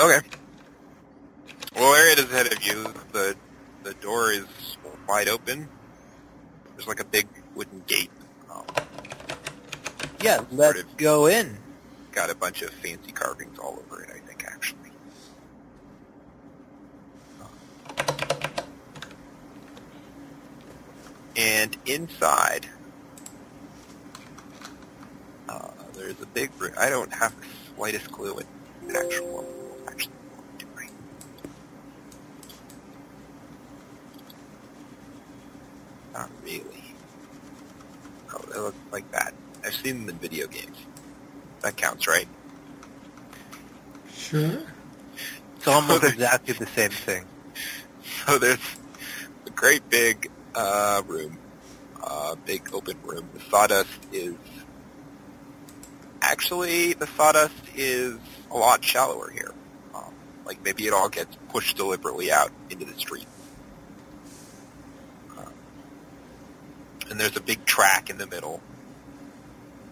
[0.00, 0.20] Okay.
[2.18, 2.92] Is ahead of you.
[3.12, 3.36] The
[3.84, 4.46] the door is
[5.08, 5.68] wide open.
[6.76, 8.10] There's like a big wooden gate.
[8.50, 8.64] Um,
[10.22, 10.96] Yeah, let's of.
[10.96, 11.58] go in.
[12.12, 14.90] got a bunch of fancy carvings all over it, I think, actually.
[21.36, 22.66] And inside,
[25.48, 26.72] uh, there's a big room.
[26.78, 28.46] I don't have the slightest clue what
[28.96, 29.46] actual
[29.88, 30.12] actually
[30.58, 30.90] doing.
[36.14, 36.84] Not really.
[38.60, 39.34] Look like that.
[39.64, 40.76] I've seen them in video games.
[41.60, 42.28] That counts, right?
[44.14, 44.62] Sure.
[45.56, 47.24] It's almost exactly the same thing.
[48.26, 48.58] So there's
[49.46, 51.38] a great big uh, room,
[52.02, 53.28] uh, big open room.
[53.34, 54.34] The sawdust is
[56.22, 58.18] actually the sawdust is
[58.50, 59.52] a lot shallower here.
[59.94, 60.12] Um,
[60.44, 63.26] like maybe it all gets pushed deliberately out into the street.
[67.10, 68.60] And there's a big track in the middle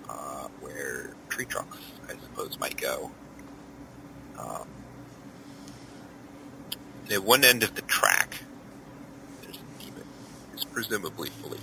[0.09, 3.11] uh, where tree trunks, I suppose, might go.
[4.39, 4.69] Um,
[7.11, 8.39] at one end of the track,
[9.43, 10.05] there's a demon.
[10.53, 11.63] It's presumably Philippe.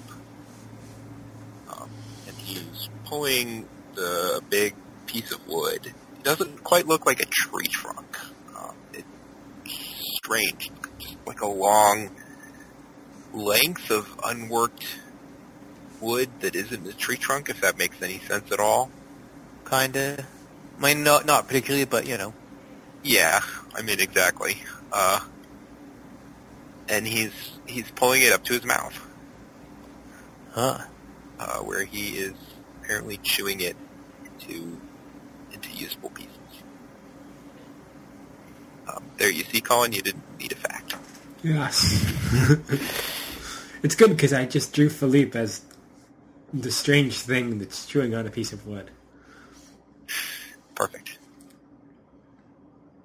[1.70, 1.89] Um,
[2.28, 5.86] and he's pulling the big piece of wood.
[5.86, 8.18] It doesn't quite look like a tree trunk.
[8.58, 9.08] Um, it's
[10.18, 10.72] strange.
[11.00, 12.10] Just like a long
[13.34, 14.86] length of unworked
[16.04, 18.92] wood that isn't a tree trunk, if that makes any sense at all.
[19.70, 20.26] Kinda.
[20.78, 22.34] I mean, not not particularly, but you know.
[23.04, 23.39] Yeah,
[23.76, 24.58] I mean exactly.
[24.92, 25.20] Uh,
[26.89, 27.32] and he's
[27.66, 29.00] he's pulling it up to his mouth,
[30.52, 30.80] Huh.
[31.39, 32.34] uh, where he is
[32.82, 33.76] apparently chewing it
[34.26, 34.80] into
[35.54, 36.30] into useful pieces.
[38.88, 39.94] Um, there you see, Colin.
[39.94, 40.96] You didn't need a fact.
[41.44, 42.04] Yes.
[43.84, 45.60] It's good because I just drew Philippe as
[46.54, 48.92] the strange thing that's chewing on a piece of wood.
[50.76, 51.18] Perfect.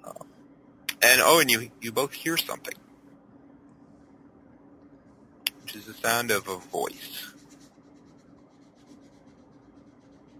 [0.04, 0.26] Um,
[1.02, 2.74] and oh, and you you both hear something,
[5.62, 7.32] which is the sound of a voice.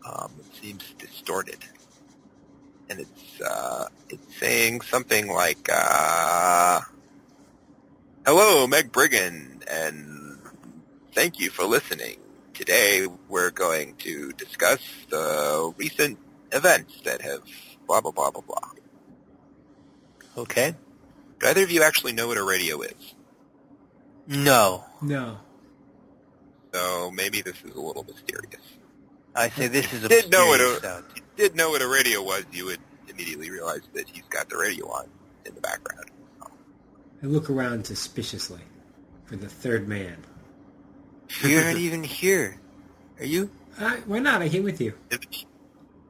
[0.07, 1.59] Um, it seems distorted,
[2.90, 6.81] and it's uh, it's saying something like, uh,
[8.27, 10.38] "Hello, Meg Brigham, and
[11.12, 12.18] thank you for listening.
[12.59, 16.18] Today we're going to discuss the recent
[16.51, 17.40] events that have
[17.87, 18.71] blah blah blah blah blah."
[20.37, 20.75] Okay.
[21.38, 23.14] Do either of you actually know what a radio is?
[24.27, 24.85] No.
[25.01, 25.38] No.
[26.75, 28.61] So maybe this is a little mysterious.
[29.37, 31.05] I say this is a Did know what a- sound.
[31.14, 34.57] You did know what a radio was, you would immediately realize that he's got the
[34.57, 35.07] radio on
[35.47, 36.11] in the background.
[37.23, 38.61] I look around suspiciously
[39.27, 40.25] for the third man.
[41.42, 42.58] You're not even here.
[43.18, 43.50] Are you?
[43.78, 44.42] Uh, why not?
[44.42, 44.94] I came with you.
[45.30, 45.46] He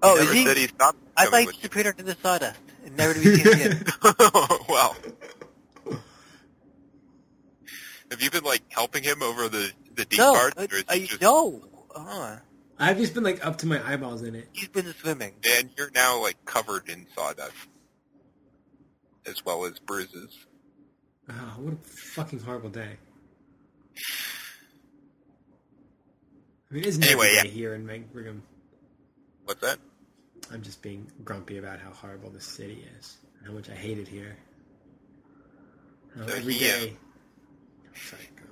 [0.02, 0.44] Oh, never is he?
[0.46, 3.20] said he's not I coming thought he with disappeared under the sawdust and never to
[3.20, 3.84] be seen again.
[4.04, 4.58] you.
[4.68, 4.96] well,
[8.10, 10.84] have you been like helping him over the the deep no, parts, I, or is
[10.88, 11.20] I, he just?
[11.20, 11.62] no.
[11.94, 12.36] Uh,
[12.78, 14.48] I've just been like up to my eyeballs in it.
[14.52, 15.32] he's been swimming.
[15.58, 17.52] And you're now like covered in sawdust,
[19.26, 20.32] as well as bruises.
[21.28, 22.96] Oh, what a fucking horrible day.
[26.70, 27.42] I mean, isn't Anyway, every yeah.
[27.44, 28.42] day here in Meg Brigham?
[29.44, 29.78] What's that?
[30.52, 33.98] I'm just being grumpy about how horrible this city is and how much I hate
[33.98, 34.36] it here.
[36.16, 36.96] How So every he, uh, day.
[37.94, 38.44] Sorry, go.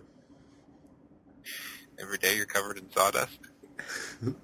[1.99, 3.39] Every day you're covered in sawdust.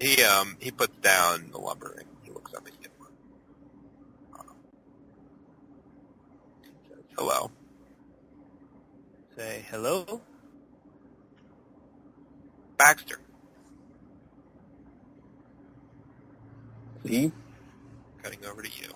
[0.00, 2.88] he um he puts down the lumber and he looks up at you.
[7.16, 7.50] Hello.
[9.36, 10.20] Say hello.
[12.78, 13.18] Baxter.
[17.04, 17.32] See?
[18.22, 18.88] Cutting over to you.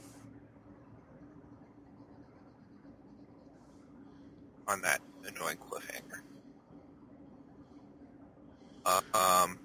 [4.68, 6.21] On that annoying cliffhanger.
[8.85, 9.59] Uh, um,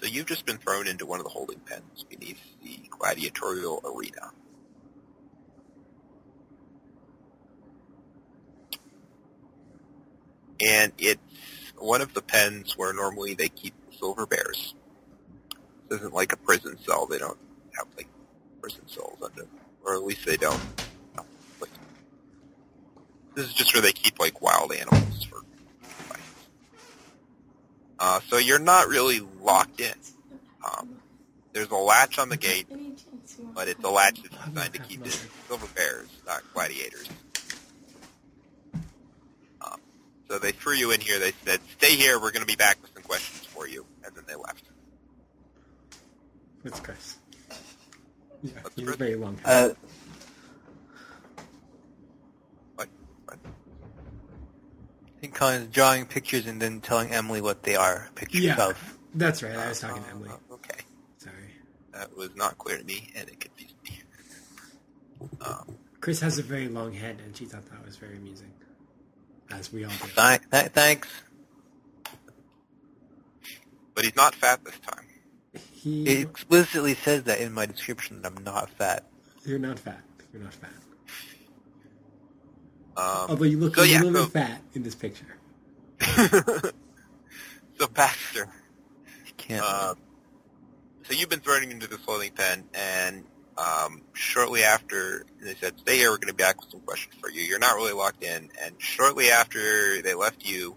[0.00, 4.32] so you've just been thrown into one of the holding pens beneath the gladiatorial arena.
[10.64, 11.20] And it's
[11.82, 14.74] one of the pens where normally they keep silver bears.
[15.88, 17.06] This isn't like a prison cell.
[17.06, 17.38] They don't
[17.76, 18.08] have like
[18.60, 19.46] prison cells under,
[19.84, 20.60] or at least they don't.
[21.16, 21.24] no,
[21.60, 21.70] like-
[23.34, 25.42] this is just where they keep like wild animals for.
[27.98, 29.94] Uh, so you're not really locked in.
[30.64, 30.88] Um,
[31.52, 32.66] there's a latch on the gate,
[33.54, 35.12] but it's a latch that's designed to keep in
[35.46, 37.08] silver bears, not gladiators.
[39.60, 39.78] Um,
[40.32, 41.18] so they threw you in here.
[41.18, 42.18] They said, "Stay here.
[42.18, 44.64] We're going to be back with some questions for you," and then they left.
[46.64, 47.16] That's Chris.
[48.42, 49.38] Yeah, That's he's very long.
[49.44, 49.70] Uh,
[52.76, 52.88] What?
[53.26, 53.38] What?
[53.44, 58.68] I think Colin's drawing pictures and then telling Emily what they are pictures Yeah.
[58.68, 58.98] of.
[59.14, 59.54] That's right.
[59.54, 60.30] I was talking to Uh, Emily.
[60.50, 60.80] Okay,
[61.18, 61.34] Sorry.
[61.92, 64.00] that was not clear to me, and it confused me.
[65.42, 68.50] Um, Chris has a very long head, and she thought that was very amusing.
[69.52, 70.08] As we all do.
[70.16, 71.08] Th- th- thanks.
[73.94, 75.04] but he's not fat this time.
[75.72, 79.04] He, It explicitly says that in my description that I'm not fat.
[79.44, 80.00] you're not fat.
[80.32, 80.70] You're not fat.
[82.96, 85.26] Um, Although you look so a yeah, little so- bit fat in this picture.
[87.78, 88.48] so Baxter,
[89.26, 89.62] You can't.
[89.64, 89.96] um,
[91.04, 93.24] so you've been thrown into the holding pen, and
[93.62, 96.10] um, shortly after they said, "Stay here.
[96.10, 98.50] We're going to be back with some questions for you." You're not really locked in,
[98.62, 100.76] and shortly after they left you,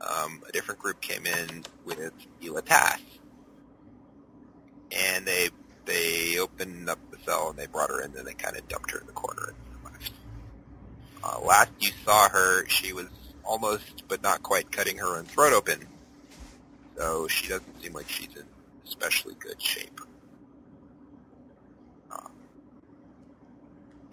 [0.00, 2.12] um, a different group came in with
[2.44, 3.00] Ela Tass,
[4.92, 5.50] and they
[5.84, 8.90] they opened up the cell and they brought her in, and they kind of dumped
[8.92, 10.12] her in the corner and left.
[11.22, 13.08] Uh, last you saw her, she was
[13.42, 15.86] almost but not quite cutting her own throat open,
[16.96, 18.44] so she doesn't seem like she's in
[18.86, 20.00] especially good shape.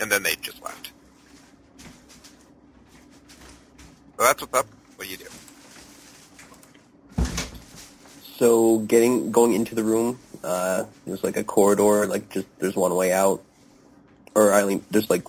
[0.02, 0.93] And then they just left.
[4.18, 4.68] So that's what's up.
[4.97, 5.26] What do you do?
[8.22, 12.95] so getting going into the room, uh, there's like a corridor, like just there's one
[12.95, 13.43] way out,
[14.36, 15.24] or I mean, there's like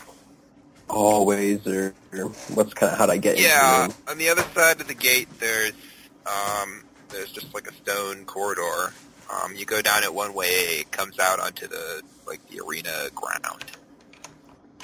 [0.88, 4.30] hallways, or, or what's kind of how do I get Yeah, into the on the
[4.30, 5.72] other side of the gate, there's
[6.26, 8.94] um, there's just like a stone corridor.
[9.32, 10.46] Um, you go down it one way,
[10.80, 13.64] it comes out onto the like the arena ground.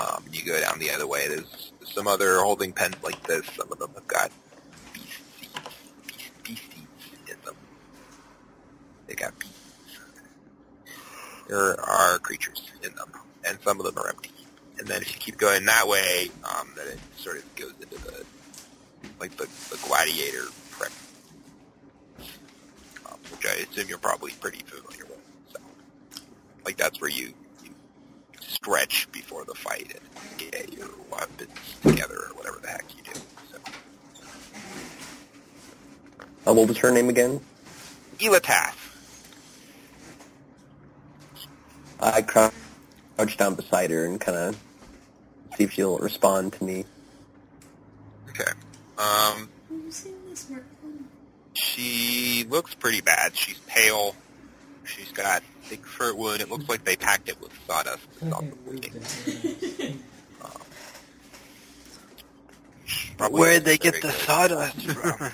[0.00, 1.26] Um, you go down the other way.
[1.28, 3.46] There's some other holding pens like this.
[3.56, 4.30] Some of them have got
[4.92, 5.48] beasties,
[6.02, 6.86] beast, beasties
[7.28, 7.56] in them.
[9.06, 9.54] They got beasts.
[11.48, 13.10] There are creatures in them,
[13.44, 14.30] and some of them are empty.
[14.78, 17.96] And then if you keep going that way, um, then it sort of goes into
[18.04, 18.24] the
[19.18, 20.92] like the, the gladiator prep,
[23.06, 25.18] um, which I assume you're probably pretty familiar with.
[25.52, 26.22] So,
[26.64, 27.32] like that's where you
[28.48, 31.50] stretch before the fight and get your weapons
[31.82, 33.20] together or whatever the heck you do.
[33.52, 33.58] So,
[36.46, 37.40] Uh, what was her name again?
[38.18, 38.74] Elitath.
[42.00, 42.52] I crouch
[43.36, 44.56] down beside her and kind of
[45.56, 46.84] see if she'll respond to me.
[48.30, 48.50] Okay.
[48.96, 49.48] Um,
[49.84, 51.04] Using the smartphone.
[51.54, 53.36] she looks pretty bad.
[53.36, 54.14] She's pale.
[54.88, 56.40] She's got big fur wound.
[56.40, 59.02] It looks like they packed it with sawdust to stop the bleeding.
[63.18, 64.12] Probably Where'd they get the good.
[64.12, 65.32] sawdust from?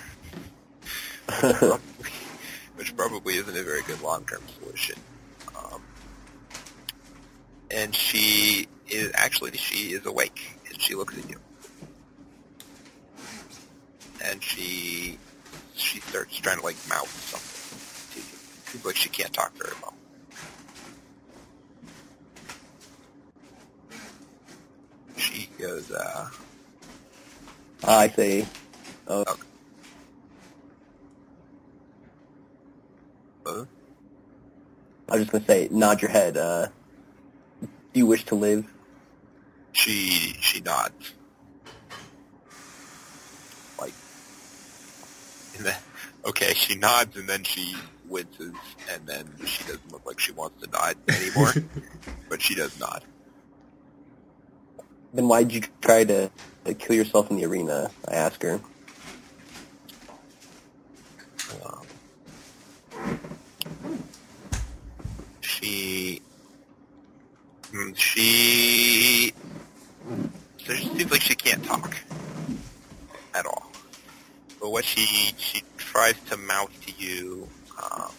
[2.75, 4.95] which probably isn't a very good long-term solution.
[5.55, 5.81] Um,
[7.71, 11.39] and she is actually she is awake and she looks at you,
[14.23, 15.17] and she
[15.75, 17.54] she starts trying to like mouth something
[18.83, 18.93] you.
[18.93, 19.93] She can't talk very well.
[25.17, 26.29] She goes, uh,
[27.83, 28.45] I see.
[29.07, 29.23] oh,
[33.45, 33.65] uh,
[35.07, 36.37] I was just gonna say, nod your head.
[36.37, 36.67] Uh,
[37.61, 38.65] do you wish to live?
[39.71, 41.13] She she nods.
[43.79, 43.93] Like
[45.57, 45.75] and then
[46.25, 47.75] okay, she nods and then she
[48.09, 48.53] winces
[48.91, 51.53] and then she doesn't look like she wants to nod anymore.
[52.29, 53.03] but she does nod.
[55.13, 56.29] Then why'd you try to
[56.77, 57.89] kill yourself in the arena?
[58.07, 58.59] I ask her.
[61.63, 61.85] Um,
[65.39, 66.21] she
[67.71, 69.33] hmm, she
[70.65, 71.95] so it seems like she can't talk
[73.33, 73.71] at all.
[74.59, 77.47] But what she she tries to mouth to you,
[77.81, 78.11] um,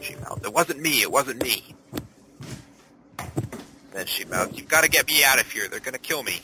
[0.00, 1.02] she mouths, "It wasn't me.
[1.02, 1.74] It wasn't me."
[3.92, 5.68] Then she mouths, "You've got to get me out of here.
[5.68, 6.40] They're gonna kill me."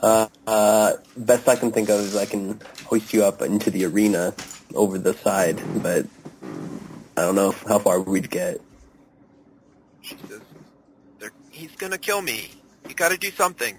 [0.00, 3.86] Uh, uh, best I can think of is I can hoist you up into the
[3.86, 4.34] arena
[4.74, 6.06] over the side, but
[7.16, 8.60] I don't know how far we'd get.
[10.02, 12.50] She says, "He's gonna kill me.
[12.88, 13.78] You got to do something."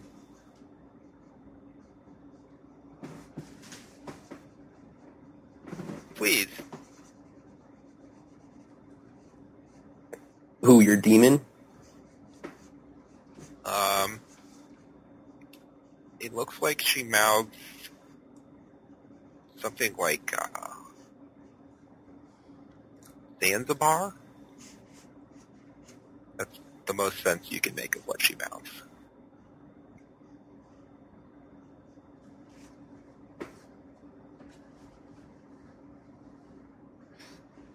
[6.17, 6.47] Please.
[10.61, 11.41] Who, your demon?
[13.63, 14.19] Um,
[16.19, 17.55] it looks like she mouths
[19.57, 20.69] something like uh,
[23.43, 24.15] Zanzibar.
[26.37, 28.86] That's the most sense you can make of what she mouths.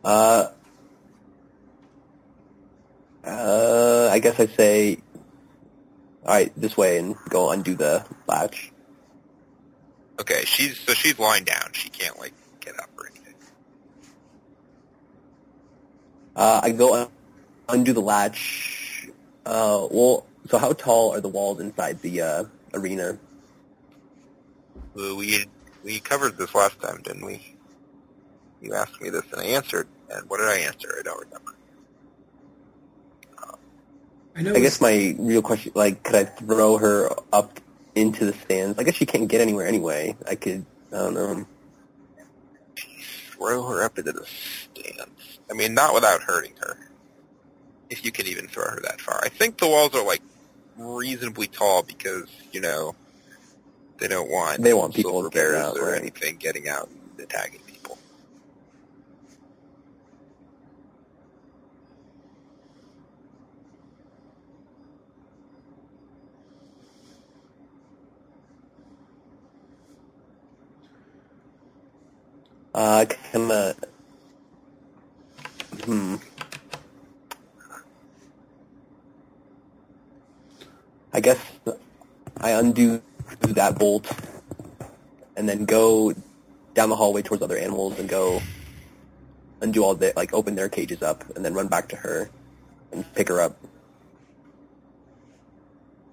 [0.05, 0.49] Uh,
[3.25, 4.99] uh, I guess I'd say,
[6.25, 8.73] alright, this way and go undo the latch.
[10.21, 11.71] Okay, she's so she's lying down.
[11.73, 13.35] She can't like get up or anything.
[16.37, 17.09] Uh, I go un-
[17.69, 19.09] undo the latch.
[19.45, 22.45] Uh, well, so how tall are the walls inside the, uh,
[22.75, 23.19] arena?
[24.95, 25.47] Well, We
[25.85, 27.57] we covered this last time, didn't we?
[28.63, 29.89] You asked me this and I answered.
[30.11, 30.89] And what did I answer?
[30.99, 31.53] I don't remember.
[34.37, 34.55] I know.
[34.55, 37.61] I guess my real question, like, could I throw her up
[37.95, 38.79] into the stands?
[38.79, 40.17] I guess she can't get anywhere anyway.
[40.29, 41.47] I could, I don't know.
[43.33, 45.41] throw her up into the stands.
[45.51, 46.79] I mean, not without hurting her.
[47.91, 49.21] If you can even throw her that far.
[49.23, 50.23] I think the walls are like
[50.79, 52.95] reasonably tall because, you know,
[53.99, 56.01] they don't want They want people to get out, or right.
[56.01, 57.99] anything getting out and attacking people.
[72.75, 73.73] Uh, can, uh,
[75.85, 76.17] hmm.
[81.13, 81.39] I guess
[82.39, 83.03] I undo
[83.41, 84.11] that bolt
[85.37, 86.15] and then go
[86.75, 88.41] down the hallway towards other animals and go
[89.63, 92.29] undo all the like open their cages up, and then run back to her
[92.91, 93.57] and pick her up.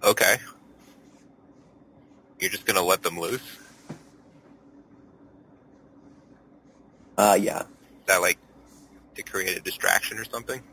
[0.04, 0.38] Okay.
[2.40, 3.42] You're just gonna let them loose?
[7.20, 7.60] Uh, yeah.
[7.60, 7.66] Is
[8.06, 8.38] that like
[9.16, 10.64] to create a distraction or something?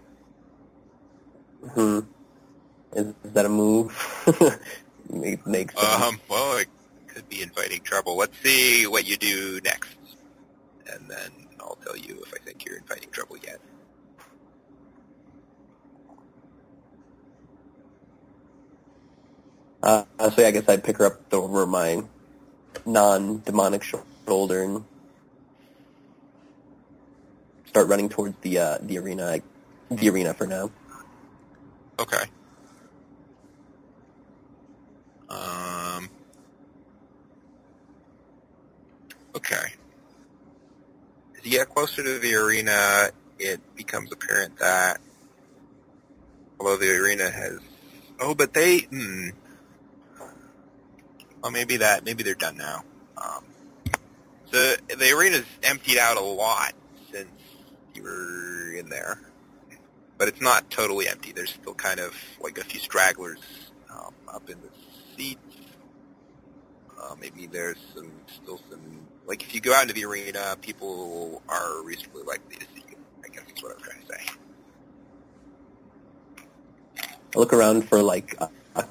[1.72, 2.00] Hmm.
[2.92, 3.92] Is, is that a move?
[5.10, 6.02] Make, makes sense.
[6.02, 6.68] Um, well, it
[7.08, 8.16] could be inviting trouble.
[8.16, 9.96] Let's see what you do next.
[10.92, 13.60] And then I'll tell you if I think you're inviting trouble yet.
[19.82, 22.04] Uh, so yeah, I guess I'd pick her up over my
[22.84, 24.84] non-demonic shoulder and
[27.76, 29.38] start running towards the uh, the arena.
[29.90, 30.70] The arena for now.
[31.98, 32.24] Okay.
[35.28, 36.08] Um.
[39.36, 39.74] Okay.
[41.36, 44.98] As you get closer to the arena, it becomes apparent that
[46.58, 47.58] although the arena has
[48.20, 49.28] oh, but they hmm.
[51.42, 52.84] Well, maybe that maybe they're done now.
[53.18, 53.44] Um,
[54.50, 56.72] the the arena's emptied out a lot
[57.96, 59.18] since you were in there
[60.18, 61.32] but it's not totally empty.
[61.32, 63.38] There's still kind of like a few stragglers
[63.90, 64.68] um, up in the
[65.16, 65.40] seats.
[67.00, 68.80] Uh, maybe there's some still some
[69.26, 72.96] like if you go out into the arena, people are reasonably likely to see you.
[73.24, 74.20] I guess is what I'm trying to say.
[77.34, 78.84] I look around for like a, a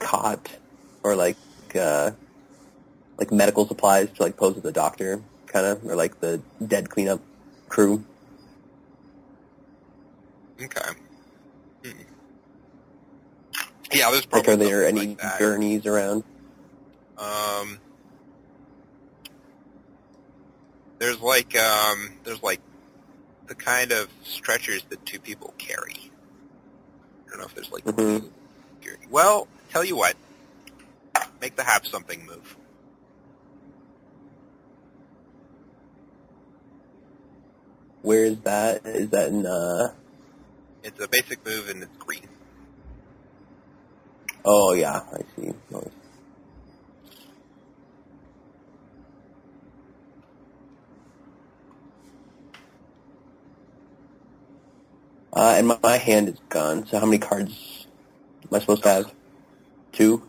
[0.00, 0.48] cot
[1.04, 1.36] or like
[1.76, 2.10] uh,
[3.18, 6.90] like medical supplies to like pose as a doctor, kind of, or like the dead
[6.90, 7.20] cleanup
[7.68, 8.04] crew.
[10.62, 10.80] Okay.
[11.84, 11.90] Hmm.
[13.92, 16.24] Yeah, there's Like, probably are there any like gurneys around?
[17.18, 17.78] Um,
[20.98, 22.60] there's like um, there's like
[23.48, 26.10] the kind of stretchers that two people carry.
[27.26, 27.84] I don't know if there's like.
[27.84, 28.30] Mhm.
[29.10, 30.16] Well, tell you what,
[31.40, 32.56] make the have something move.
[38.02, 38.86] Where is that?
[38.86, 39.44] Is that in?
[39.46, 39.92] uh
[40.84, 42.28] It's a basic move and it's green.
[44.44, 45.52] Oh yeah, I see.
[45.70, 45.88] Nice.
[55.32, 56.86] Uh, and my, my hand is gone.
[56.86, 57.86] So how many cards
[58.44, 59.14] am I supposed to have?
[59.92, 60.22] Two.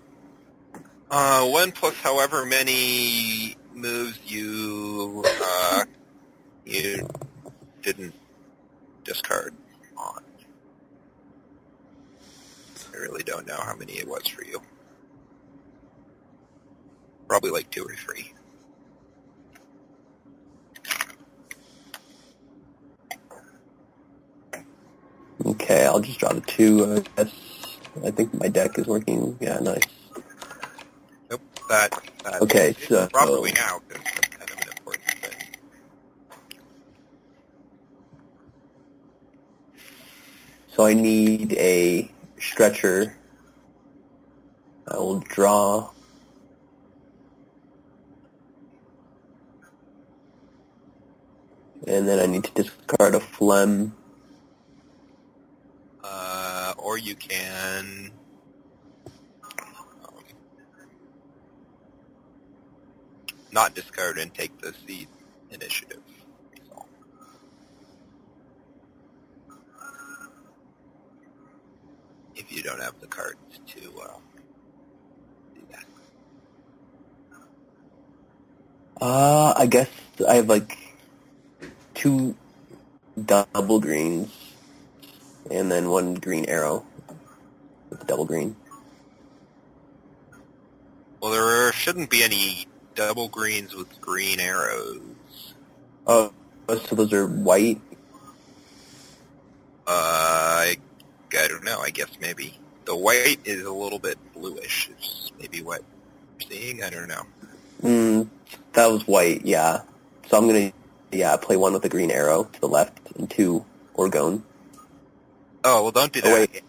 [1.10, 5.84] Uh, one plus however many moves you uh,
[6.66, 7.08] you
[7.82, 8.14] didn't
[9.04, 9.54] discard
[9.98, 10.22] on.
[12.94, 14.62] I really don't know how many it was for you.
[17.28, 18.34] Probably like two or three.
[25.46, 26.96] Okay, I'll just draw the two.
[26.96, 27.34] I guess.
[28.06, 29.38] I think my deck is working.
[29.42, 29.82] Yeah, nice.
[31.30, 31.92] Nope, that.
[32.24, 34.04] that Okay, so- probably now kind
[34.50, 35.58] of an important thing.
[40.68, 42.10] So I need a
[42.44, 43.16] stretcher.
[44.88, 45.90] I will draw.
[51.88, 53.96] And then I need to discard a phlegm.
[56.04, 58.12] Uh, or you can.
[59.60, 60.24] Um,
[63.52, 65.08] not discard and take the cede
[65.52, 66.00] initiative.
[72.44, 73.38] If you don't have the cards
[73.68, 74.18] to uh,
[75.56, 75.86] do that.
[79.00, 79.90] Uh, I guess
[80.28, 80.78] I have like
[81.94, 82.36] two
[83.26, 84.30] double greens
[85.50, 86.86] and then one green arrow
[87.90, 88.56] with double green.
[91.22, 95.54] Well, there shouldn't be any double greens with green arrows.
[96.06, 96.34] Oh,
[96.68, 97.80] so those are white?
[99.86, 99.92] Uh,
[100.64, 100.78] I,
[101.36, 101.80] I don't know.
[101.80, 104.90] I guess maybe the white is a little bit bluish.
[105.00, 105.82] Is maybe what
[106.40, 106.84] you're seeing.
[106.84, 107.24] I don't know.
[107.82, 108.30] Mm,
[108.74, 109.82] that was white, yeah.
[110.28, 110.72] So I'm gonna,
[111.12, 113.66] yeah, play one with a green arrow to the left and two
[113.96, 114.42] Orgone.
[115.64, 116.50] Oh well, don't do that.
[116.56, 116.60] Oh.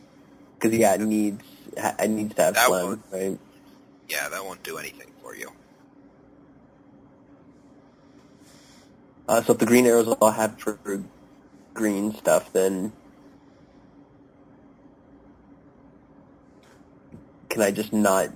[0.59, 1.43] Because, yeah, it needs,
[1.77, 3.39] it needs to have That phlegm, right?
[4.09, 5.51] Yeah, that won't do anything for you.
[9.29, 10.79] Uh, so if the green arrows all have for
[11.73, 12.93] green stuff, then
[17.55, 18.31] can I just not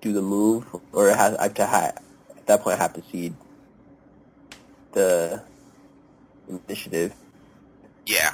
[0.00, 1.92] do the move, or has, I have to ha-
[2.36, 3.34] at that point I have to cede
[4.92, 5.42] the
[6.48, 7.12] initiative?
[8.06, 8.30] Yeah.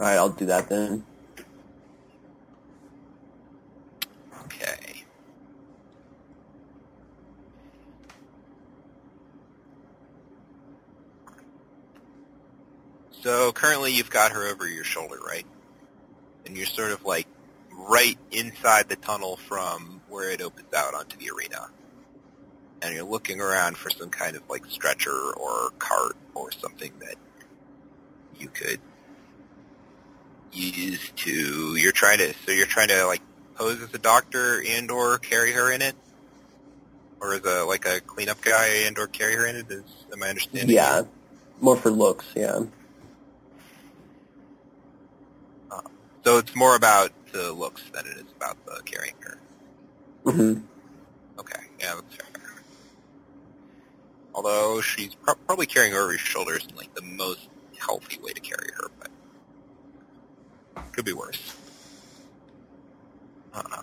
[0.00, 1.04] All right, I'll do that then.
[4.46, 5.04] Okay.
[13.12, 15.46] So currently you've got her over your shoulder, right?
[16.46, 17.28] And you're sort of like
[17.88, 21.68] right inside the tunnel from where it opens out onto the arena.
[22.82, 27.16] And you're looking around for some kind of like stretcher or cart or something that
[28.38, 28.80] you could
[30.52, 33.20] use to, you're trying to, so you're trying to like
[33.54, 35.94] pose as a doctor and or carry her in it?
[37.20, 39.70] Or as a, like a cleanup guy and or carry her in it?
[39.70, 40.74] Is, am I understanding?
[40.74, 41.02] Yeah,
[41.60, 42.26] more for looks.
[42.34, 42.60] Yeah.
[45.70, 45.82] Uh,
[46.24, 49.38] so it's more about the looks than it is about the carrying her.
[50.24, 50.54] hmm
[51.38, 52.26] Okay, yeah, that's fair.
[54.34, 58.32] Although she's pro- probably carrying her over her shoulders in like the most healthy way
[58.32, 59.10] to carry her, but
[60.92, 61.56] could be worse.
[63.54, 63.82] Uh,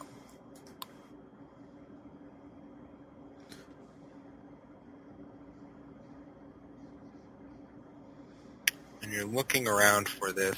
[9.02, 10.58] and you're looking around for this.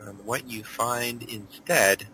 [0.00, 2.06] Um, what you find instead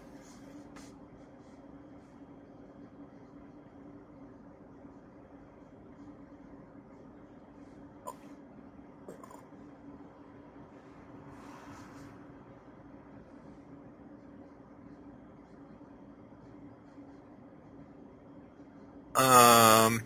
[19.15, 20.03] Um,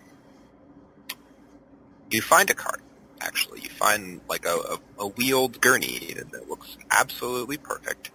[2.11, 2.81] you find a cart.
[3.21, 8.11] Actually, you find like a, a, a wheeled gurney that looks absolutely perfect,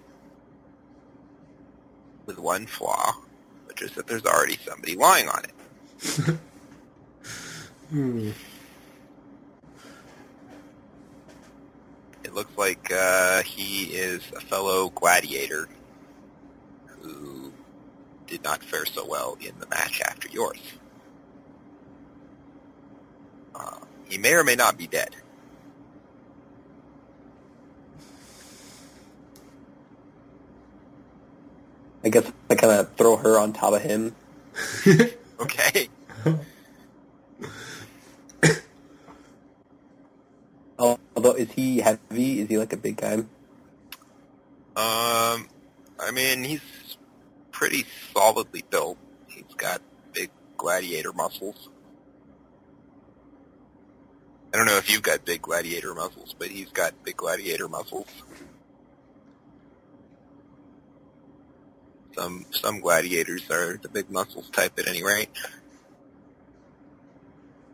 [2.26, 3.14] with one flaw,
[3.66, 6.38] which is that there's already somebody lying on it.
[7.90, 8.30] Hmm.
[12.24, 15.68] It looks like uh, he is a fellow gladiator
[17.02, 17.52] who
[18.26, 20.58] did not fare so well in the match after yours.
[23.54, 23.78] Uh,
[24.08, 25.16] he may or may not be dead.
[32.04, 34.14] I guess I kind of throw her on top of him.
[35.40, 35.88] Okay.
[40.76, 42.40] Oh, Although, is he heavy?
[42.40, 43.14] Is he like a big guy?
[43.14, 43.28] Um,
[44.76, 46.60] I mean, he's
[47.52, 48.98] pretty solidly built.
[49.28, 49.80] He's got
[50.12, 51.68] big gladiator muscles.
[54.54, 58.06] I don't know if you've got big gladiator muscles, but he's got big gladiator muscles.
[62.14, 65.30] Some some gladiators are the big muscles type at any rate.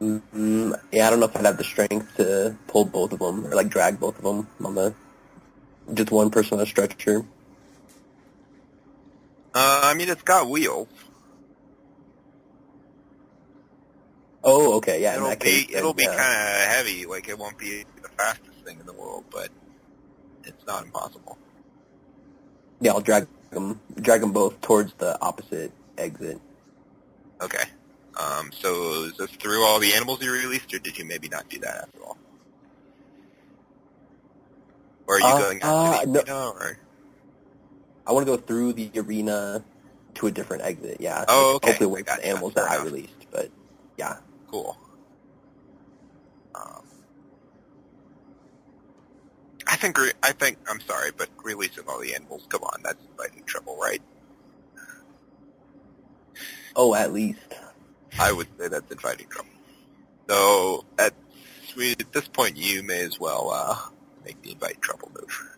[0.00, 3.46] mm Yeah, I don't know if I'd have the strength to pull both of them
[3.46, 4.94] or like drag both of them on the
[5.92, 7.26] just one person on a stretcher.
[9.52, 10.88] Uh, I mean, it's got wheels.
[14.42, 15.12] Oh, okay, yeah.
[15.12, 17.06] In it'll that be case, it'll be kind of heavy.
[17.06, 19.48] Like it won't be the fastest thing in the world, but
[20.44, 21.36] it's not impossible.
[22.80, 26.40] Yeah, I'll drag them, drag them both towards the opposite exit.
[27.40, 27.64] Okay.
[28.18, 31.48] Um, so is this through all the animals you released, or did you maybe not
[31.48, 32.18] do that after all?
[35.06, 36.20] Or are you Uh, going uh, after the no.
[36.22, 36.78] arena, or
[38.06, 39.62] I want to go through the arena
[40.14, 40.98] to a different exit.
[41.00, 41.24] Yeah.
[41.28, 41.68] Oh, okay.
[41.68, 43.50] Hopefully, away from the animals that I released, but
[43.96, 44.16] yeah.
[44.50, 44.78] Cool?
[46.54, 46.84] Um,
[49.68, 53.02] I think re- I think I'm sorry, but releasing all the animals, come on, that's
[53.10, 54.02] inviting trouble, right?
[56.76, 57.40] Oh, at least.
[58.18, 59.50] I would say that's inviting trouble.
[60.28, 61.14] So at
[61.78, 63.76] at this point, you may as well uh,
[64.24, 65.49] make the invite trouble move.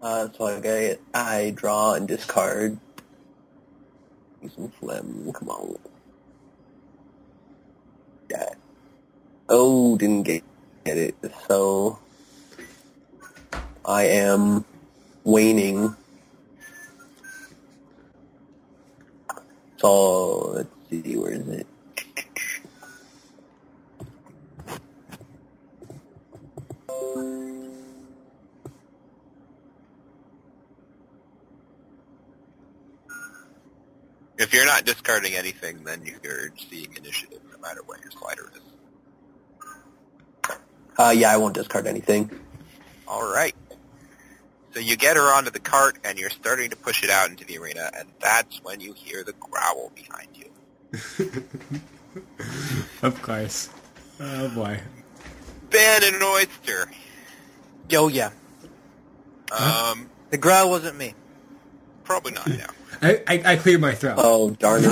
[0.00, 2.78] Uh, so I get, I draw and discard.
[4.54, 5.32] Some phlegm.
[5.32, 5.76] Come on.
[8.30, 8.54] Yeah.
[9.48, 10.44] Oh, didn't get,
[10.84, 11.16] get it.
[11.48, 11.98] So
[13.84, 14.64] I am
[15.24, 15.96] waning.
[19.78, 21.66] So let's see, where is it?
[34.38, 38.60] If you're not discarding anything, then you're seeing initiative no matter what your slider is.
[40.98, 42.30] Uh, yeah, I won't discard anything.
[43.08, 43.54] All right.
[44.74, 47.44] So you get her onto the cart, and you're starting to push it out into
[47.46, 50.50] the arena, and that's when you hear the growl behind you.
[53.02, 53.70] of course.
[54.20, 54.80] Oh boy.
[55.70, 56.90] Ben and an Oyster.
[57.92, 58.30] Oh yeah,
[59.52, 61.14] Um, the growl wasn't me.
[62.04, 62.66] probably not now.
[63.02, 64.14] I, I, I cleared my throat.
[64.18, 64.90] Oh darn it!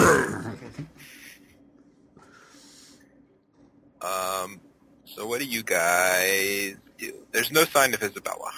[4.05, 4.61] Um,
[5.05, 7.15] so what do you guys do?
[7.33, 8.51] There's no sign of Isabella.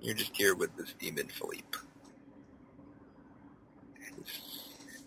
[0.00, 1.78] You're just here with this demon Philippe.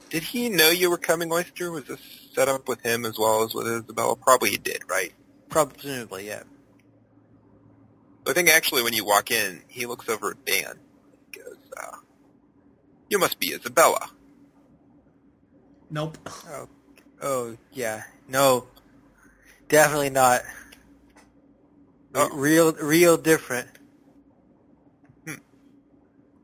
[0.09, 1.71] Did he know you were coming, Oyster?
[1.71, 2.01] Was this
[2.35, 4.17] set up with him as well as with Isabella?
[4.17, 5.13] Probably he did, right?
[5.47, 6.43] Probably, presumably, yeah.
[8.27, 10.79] I think actually when you walk in, he looks over at Dan.
[11.81, 14.09] He you must be Isabella.
[15.89, 16.17] Nope.
[16.49, 16.69] Oh,
[17.21, 18.03] oh yeah.
[18.27, 18.67] No,
[19.67, 20.41] definitely not.
[22.15, 22.29] Oh.
[22.33, 23.67] Real, real different.
[25.25, 25.35] Hmm.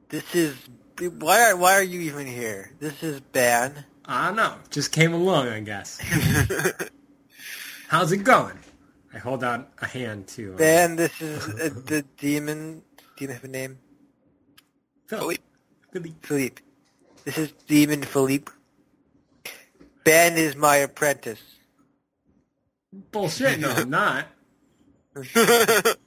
[0.09, 0.55] This is
[0.99, 2.71] why are why are you even here?
[2.79, 3.85] This is ban.
[4.05, 4.55] I don't know.
[4.69, 5.99] Just came along, I guess.
[7.89, 8.57] How's it going?
[9.13, 10.95] I hold out a hand to uh, Ban.
[10.95, 12.83] This is uh, the demon.
[13.17, 13.79] Do you have a name?
[15.07, 15.19] Phil.
[15.19, 15.43] Philippe.
[15.91, 16.15] Philippe.
[16.21, 16.61] Philippe.
[17.23, 18.51] This is Demon Philippe.
[20.03, 21.41] Ben is my apprentice.
[23.11, 23.59] Bullshit.
[23.59, 24.27] No, I'm not.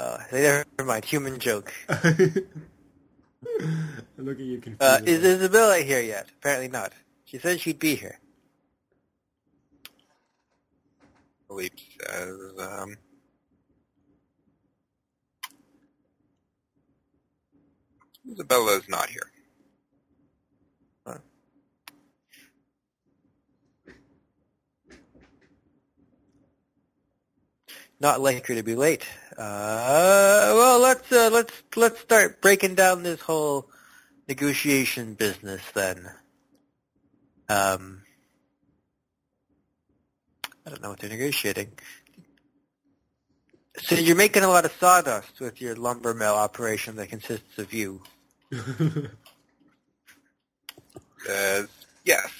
[0.00, 1.04] Uh, never mind.
[1.04, 1.70] Human joke.
[1.90, 2.08] Look
[4.38, 4.80] at you confused.
[4.80, 6.26] Uh, is Isabella here yet?
[6.38, 6.94] Apparently not.
[7.26, 8.18] She said she'd be here.
[11.48, 12.96] Philippe says, um,
[18.30, 19.30] Isabella's not here.
[28.02, 29.06] Not likely to be late.
[29.36, 33.68] Uh, well, let's uh, let's let's start breaking down this whole
[34.26, 36.10] negotiation business then.
[37.50, 38.00] Um,
[40.64, 41.72] I don't know what they're negotiating.
[43.82, 47.74] So you're making a lot of sawdust with your lumber mill operation that consists of
[47.74, 48.00] you.
[51.24, 51.68] Says,
[52.04, 52.30] yes,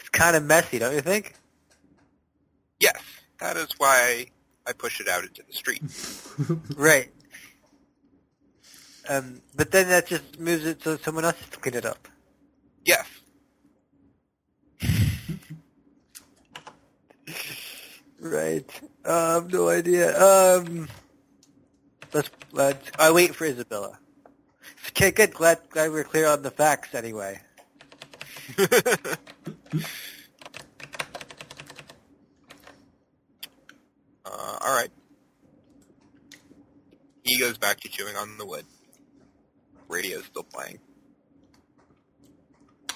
[0.00, 1.34] It's kind of messy, don't you think?
[2.80, 3.00] yes,
[3.38, 4.26] that is why
[4.66, 5.82] I push it out into the street.
[6.76, 7.12] Right.
[9.08, 12.08] Um, but then that just moves it so someone else to clean it up.
[12.84, 13.06] Yes.
[18.20, 18.70] Right.
[19.04, 20.16] I have no idea.
[20.16, 20.88] Um,
[22.12, 23.98] let's, let's, I wait for Isabella.
[25.02, 25.34] Okay, good.
[25.34, 27.40] Glad, glad we're clear on the facts anyway.
[34.24, 34.90] Uh, all right.
[37.24, 38.64] He goes back to chewing on the wood.
[39.88, 40.78] Radio's still playing.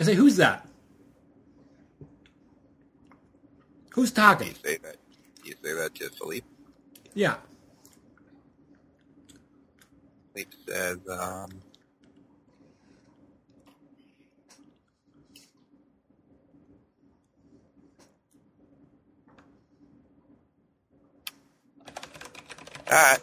[0.00, 0.66] I say, who's that?
[3.90, 4.48] Who's Do talking?
[4.48, 4.96] you say that?
[5.42, 6.46] Do you say that to Philippe?
[7.14, 7.36] Yeah.
[10.32, 11.50] Philippe says, um,
[22.88, 23.18] that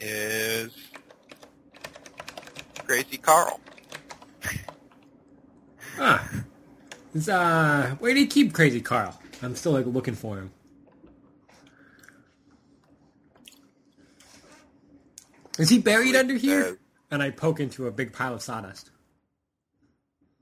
[0.00, 0.72] is
[2.86, 3.60] Crazy Carl.
[5.98, 6.28] Ah.
[7.14, 9.18] It's, uh, where do you keep Crazy Carl?
[9.42, 10.50] I'm still like looking for him.
[15.58, 16.64] Is he buried Philippe under here?
[16.64, 16.76] says-
[17.10, 18.90] And I poke into a big pile of sawdust.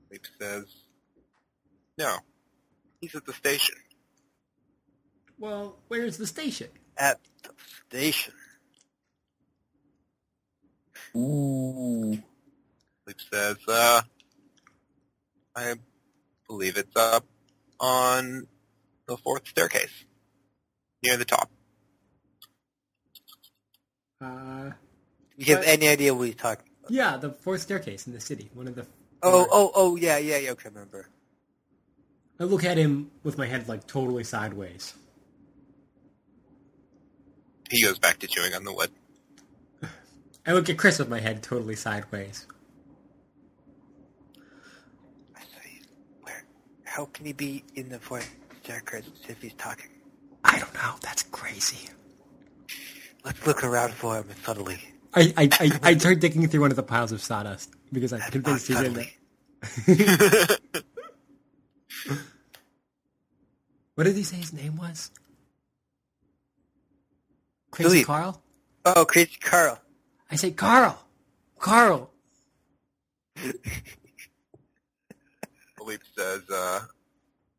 [0.09, 0.65] Philippe says,
[1.97, 2.17] no,
[2.99, 3.75] he's at the station.
[5.37, 6.69] Well, where's the station?
[6.97, 7.51] At the
[7.87, 8.33] station.
[11.15, 12.17] Ooh.
[13.05, 14.01] Philippe says, uh,
[15.55, 15.75] I
[16.47, 17.25] believe it's up
[17.79, 18.47] on
[19.07, 20.05] the fourth staircase,
[21.03, 21.49] near the top.
[24.21, 24.71] Uh,
[25.37, 26.91] Do you have any idea what he's talking about?
[26.91, 28.49] yeah, the fourth staircase in the city.
[28.53, 28.85] One of the.
[29.21, 31.07] Oh, oh, oh, yeah, yeah, yeah, okay, I remember.
[32.39, 34.93] I look at him with my head like totally sideways.
[37.69, 38.91] He goes back to chewing on the wood.
[40.47, 42.45] I look at Chris with my head totally sideways.
[45.35, 45.81] I say,
[46.21, 46.45] where,
[46.83, 48.29] how can he be in the fourth
[48.63, 49.89] staircase if he's talking?
[50.43, 50.93] I don't know.
[51.01, 51.89] That's crazy.
[53.23, 54.79] Let's look around for him subtly.
[55.15, 58.19] I I, I, I tried digging through one of the piles of sawdust because I'm
[58.19, 60.57] That's convinced he's in there.
[63.95, 65.09] What did he say his name was?
[67.75, 68.05] Crazy Philippe.
[68.05, 68.41] Carl.
[68.85, 69.77] Oh, Crazy Carl.
[70.31, 70.97] I say Carl.
[71.59, 72.09] Carl.
[75.77, 76.79] Philippe says, uh,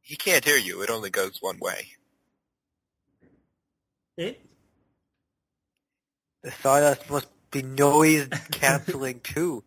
[0.00, 0.80] he can't hear you.
[0.80, 1.88] It only goes one way.
[4.16, 4.40] It.
[6.42, 9.64] The sawdust must be noise canceling too.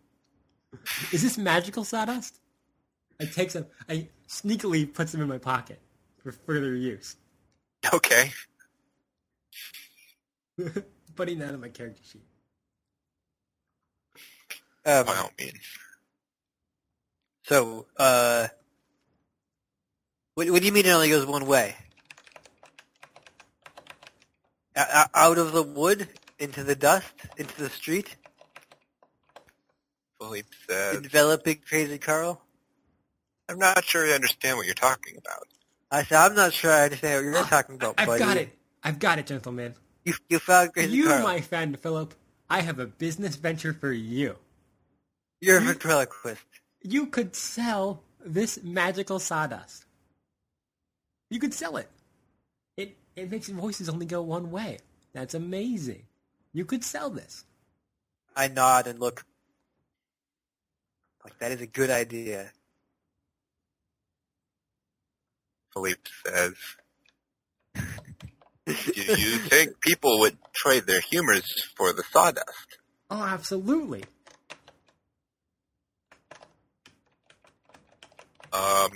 [1.12, 2.40] Is this magical sawdust?
[3.22, 3.68] I take some.
[3.88, 5.80] I sneakily put some in my pocket
[6.24, 7.18] for further use.
[7.94, 8.32] Okay.
[11.16, 12.24] Putting that on my character sheet.
[14.86, 15.60] Um, By all means.
[17.44, 18.48] So, uh,
[20.36, 21.76] what, what do you mean it only goes one way?
[24.78, 26.08] O- o- out of the wood
[26.40, 28.16] into the dust into the street,
[30.20, 32.42] Philippe says, enveloping Crazy Carl.
[33.50, 35.48] I'm not sure I understand what you're talking about.
[35.92, 38.20] I said, I'm not sure I understand what you're talking about, I've buddy.
[38.20, 38.58] got it.
[38.84, 39.76] I've got it, gentlemen.
[40.06, 41.24] You, you found Crazy You, Carl.
[41.24, 42.14] my friend Philip,
[42.50, 44.38] I have a business venture for you.
[45.42, 46.42] You're a ventriloquist.
[46.82, 49.86] You could sell this magical sawdust.
[51.30, 51.90] You could sell it.
[52.78, 54.80] It it makes voices only go one way.
[55.14, 56.04] That's amazing.
[56.54, 57.46] You could sell this.
[58.36, 59.26] I nod and look.
[61.24, 62.52] Like that is a good idea.
[65.74, 66.56] Philippe says,
[68.96, 71.46] you think people would trade their humors
[71.76, 72.78] for the sawdust?
[73.10, 74.06] Oh, absolutely.
[78.52, 78.92] Um,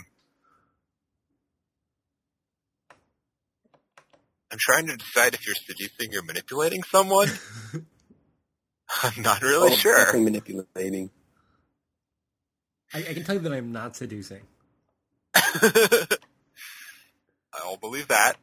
[4.51, 7.29] I'm trying to decide if you're seducing or manipulating someone.
[9.03, 9.97] I'm not really Oh, sure.
[9.97, 11.09] definitely manipulating.
[12.93, 14.41] I, I can tell you that I'm not seducing.
[17.53, 18.37] I'll believe that.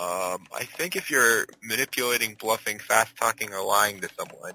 [0.00, 4.54] Um, I think if you're manipulating, bluffing, fast talking, or lying to someone,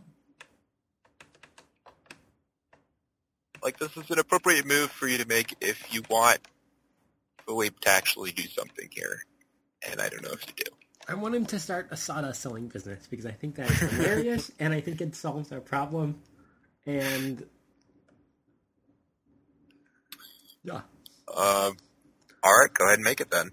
[3.62, 6.40] like this is an appropriate move for you to make if you want
[7.46, 9.22] Philippe to actually do something here.
[9.88, 10.72] And I don't know if you do.
[11.08, 14.52] I want him to start a sawdust selling business because I think that is hilarious
[14.60, 16.24] and I think it solves our problem.
[16.88, 17.46] And
[20.64, 20.82] yeah,
[21.28, 21.78] Um,
[22.44, 23.52] all right, go ahead and make it then.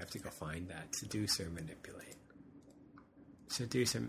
[0.00, 2.16] Have to go find that seduce or manipulate.
[3.48, 4.02] Seduce or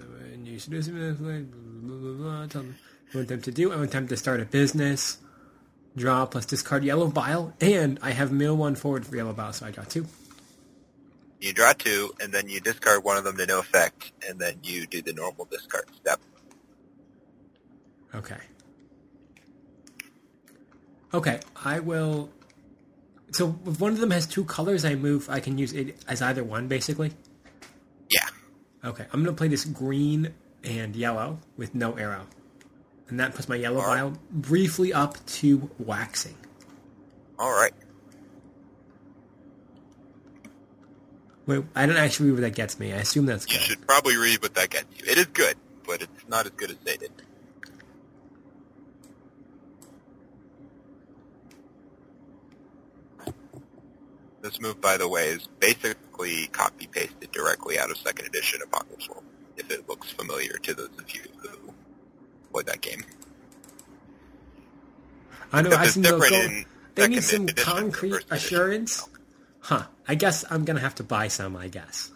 [0.43, 1.51] you seduce or manipulate.
[1.51, 2.75] Blah, blah, blah, tell them
[3.13, 3.71] I want them to do.
[3.71, 5.17] I want them to start a business.
[5.97, 9.65] Draw plus discard yellow bile, and I have mill one forward for yellow bile, so
[9.65, 10.07] I draw two.
[11.41, 14.59] You draw two, and then you discard one of them to no effect, and then
[14.63, 16.21] you do the normal discard step.
[18.15, 18.37] Okay.
[21.13, 22.29] Okay, I will.
[23.31, 25.29] So if one of them has two colors, I move.
[25.29, 27.11] I can use it as either one, basically.
[28.09, 28.27] Yeah.
[28.83, 32.27] Okay, I'm gonna play this green and yellow with no arrow,
[33.07, 33.97] and that puts my yellow Alright.
[33.97, 36.35] vial briefly up to waxing.
[37.39, 37.73] All right.
[41.47, 42.93] Wait, I don't actually read what that gets me.
[42.93, 43.55] I assume that's good.
[43.55, 45.11] You should probably read what that gets you.
[45.11, 45.55] It is good,
[45.87, 47.11] but it's not as good as they did.
[54.51, 59.07] This move, by the way, is basically copy pasted directly out of second edition Apocalypse
[59.07, 59.23] World,
[59.55, 61.73] if it looks familiar to those of you who
[62.51, 63.01] played that game.
[65.53, 65.69] I know.
[65.69, 66.63] Except I they'll go.
[66.95, 68.45] They need some concrete first edition.
[68.45, 69.09] assurance.
[69.61, 69.83] Huh.
[70.05, 71.55] I guess I'm gonna have to buy some.
[71.55, 72.11] I guess.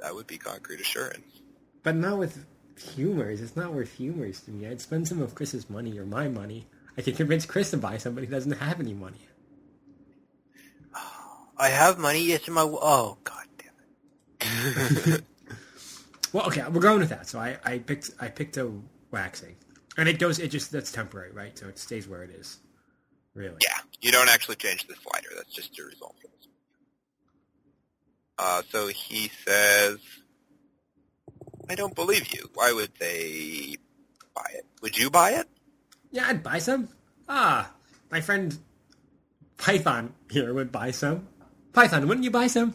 [0.00, 1.42] That would be concrete assurance.
[1.84, 2.44] But not with
[2.76, 3.40] humors.
[3.40, 4.66] It's not worth humors to me.
[4.66, 6.66] I'd spend some of Chris's money or my money.
[6.96, 9.28] I can convince Chris to buy somebody who doesn't have any money.
[11.56, 12.22] I have money.
[12.22, 12.62] Yes, in my.
[12.62, 15.24] Oh God damn it!
[16.32, 17.28] Well, okay, we're going with that.
[17.28, 18.72] So I, I picked I picked a
[19.10, 19.54] waxing,
[19.98, 20.38] and it goes.
[20.38, 21.56] It just that's temporary, right?
[21.58, 22.58] So it stays where it is.
[23.34, 23.58] Really?
[23.66, 25.28] Yeah, you don't actually change the slider.
[25.36, 26.16] That's just your result.
[28.38, 29.98] Uh, so he says,
[31.70, 32.50] I don't believe you.
[32.54, 33.76] Why would they
[34.34, 34.66] buy it?
[34.82, 35.48] Would you buy it?
[36.12, 36.88] Yeah, I'd buy some.
[37.28, 37.72] Ah,
[38.10, 38.56] my friend
[39.56, 41.26] Python here would buy some.
[41.72, 42.74] Python, wouldn't you buy some?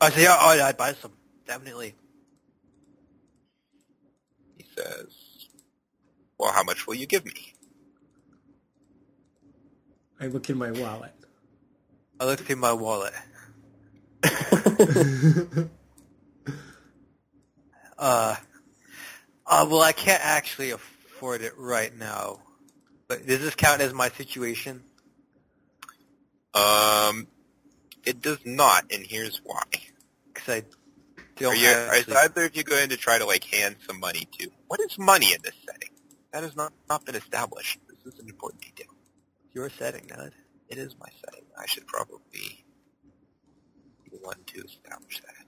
[0.00, 1.12] I say, oh, yeah, I'd buy some.
[1.46, 1.94] Definitely.
[4.56, 5.08] He says,
[6.38, 7.52] well, how much will you give me?
[10.20, 11.12] I look in my wallet.
[12.20, 13.12] I look through my wallet.
[17.96, 18.34] Uh,
[19.46, 20.93] uh, well, I can't actually afford
[21.32, 22.40] it right now,
[23.08, 24.82] But does this count as my situation?
[26.54, 27.26] Um,
[28.04, 29.62] it does not, and here's why.
[30.32, 30.62] Because I
[31.36, 34.00] don't Are you, have are, either of you going to try to like hand some
[34.00, 34.50] money to?
[34.68, 35.90] What is money in this setting?
[36.32, 37.78] That has not, not been established.
[37.88, 38.92] This is an important detail.
[39.52, 40.32] your setting, Nod.
[40.68, 41.44] It is my setting.
[41.58, 42.64] I should probably be
[44.10, 45.46] the one to establish that.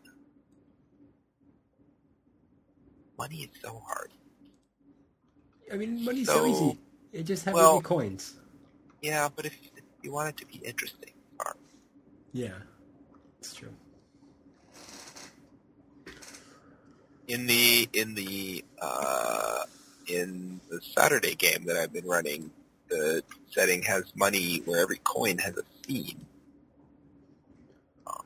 [3.19, 4.11] Money is so hard.
[5.73, 6.79] I mean, money's so, So- easy.
[7.13, 8.35] It just happens well- to be coins.
[9.03, 9.57] Yeah, but if
[10.03, 11.13] you want it to be interesting.
[12.33, 12.51] Yeah,
[13.39, 13.73] it's true.
[17.29, 19.63] in the in the uh,
[20.07, 22.51] in the Saturday game that I've been running,
[22.89, 25.63] the setting has money where every coin has a.
[28.07, 28.25] Um,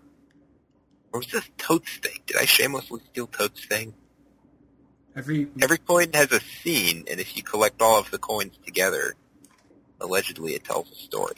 [1.12, 2.18] or was this Toad's thing?
[2.26, 3.94] Did I shamelessly steal Toad's thing?
[5.16, 9.14] Every Every coin has a scene, and if you collect all of the coins together,
[10.00, 11.34] allegedly it tells a story.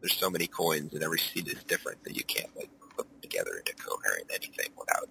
[0.00, 3.20] There's so many coins, and every scene is different that you can't like put them
[3.20, 5.08] together into coherent anything without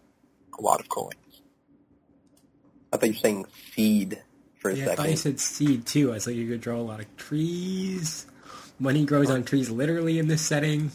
[0.58, 1.42] a lot of coins.
[2.94, 3.46] I thought you were saying
[3.76, 4.22] seed
[4.60, 6.12] for a yeah, I thought you said seed too.
[6.12, 8.26] I was like, you could draw a lot of trees.
[8.80, 10.92] Money grows on trees, literally in this setting.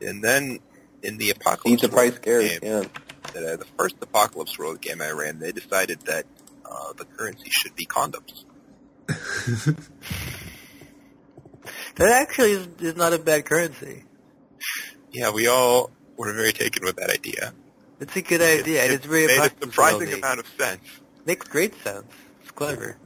[0.00, 0.58] And then
[1.02, 2.60] in the Apocalypse Seed's a price World scares,
[3.34, 3.40] yeah.
[3.40, 6.26] uh, the first Apocalypse World game I ran, they decided that
[6.64, 8.44] uh, the currency should be condoms.
[11.96, 14.04] That actually is, is not a bad currency.
[15.12, 17.54] Yeah, we all were very taken with that idea.
[18.00, 20.82] It's a good idea, and it it's very made a surprising amount of sense.
[21.24, 22.06] Makes great sense.
[22.42, 22.96] It's clever.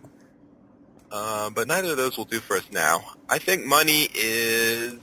[1.11, 3.03] Uh, but neither of those will do for us now.
[3.29, 4.95] I think money is,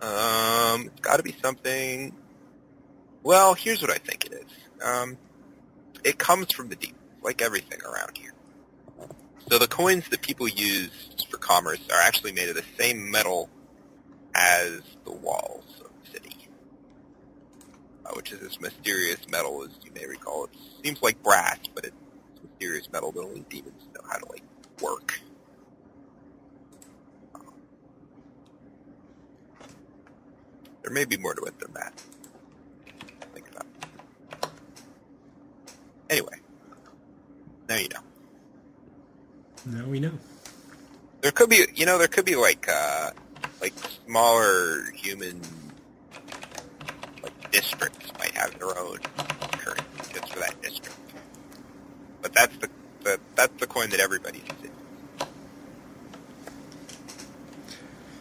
[0.00, 2.14] um, it's got to be something.
[3.24, 4.84] Well, here's what I think it is.
[4.84, 5.16] Um,
[6.04, 8.34] it comes from the deep, like everything around here.
[9.50, 10.90] So the coins that people use
[11.30, 13.48] for commerce are actually made of the same metal
[14.34, 16.36] as the walls of the city,
[18.04, 20.44] uh, which is this mysterious metal, as you may recall.
[20.44, 20.50] It
[20.84, 21.96] seems like brass, but it's
[22.40, 24.44] a mysterious metal that only demons know how to like
[24.82, 25.20] work.
[30.82, 31.94] There may be more to it than that.
[33.32, 34.50] Think about it.
[36.14, 36.38] Anyway,
[37.68, 38.00] now you know.
[39.66, 40.12] Now we know.
[41.22, 43.10] There could be, you know, there could be like, uh,
[43.60, 43.72] like
[44.06, 45.40] smaller human,
[47.20, 50.96] like districts might have their own currency just for that district.
[52.22, 52.70] But that's the,
[53.02, 54.70] the that's the coin that everybody uses.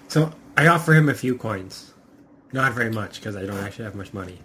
[0.08, 1.94] So I offer him a few coins.
[2.54, 4.39] Not very much because I don't actually have much money.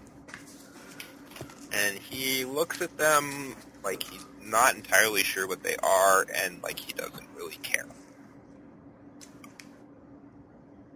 [2.10, 3.54] And he looks at them
[3.84, 7.84] like he's not entirely sure what they are and like he doesn't really care.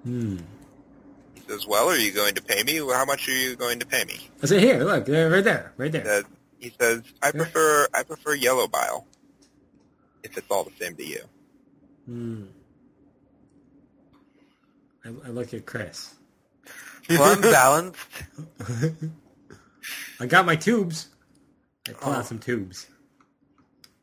[0.05, 0.39] Hmm.
[1.35, 2.77] He says, well, are you going to pay me?
[2.79, 4.19] How much are you going to pay me?
[4.43, 6.05] I say, here, look, there, right there, right He there.
[6.05, 6.25] says,
[6.59, 9.07] he says I prefer, I prefer yellow bile
[10.23, 11.21] if it's all the same to you.
[12.07, 12.45] Hmm.
[15.05, 16.15] I, I look at Chris.
[17.09, 17.99] Well, I'm balanced.
[20.23, 21.09] I got my tubes.
[21.89, 22.19] I pulled Oh.
[22.19, 22.87] out some tubes.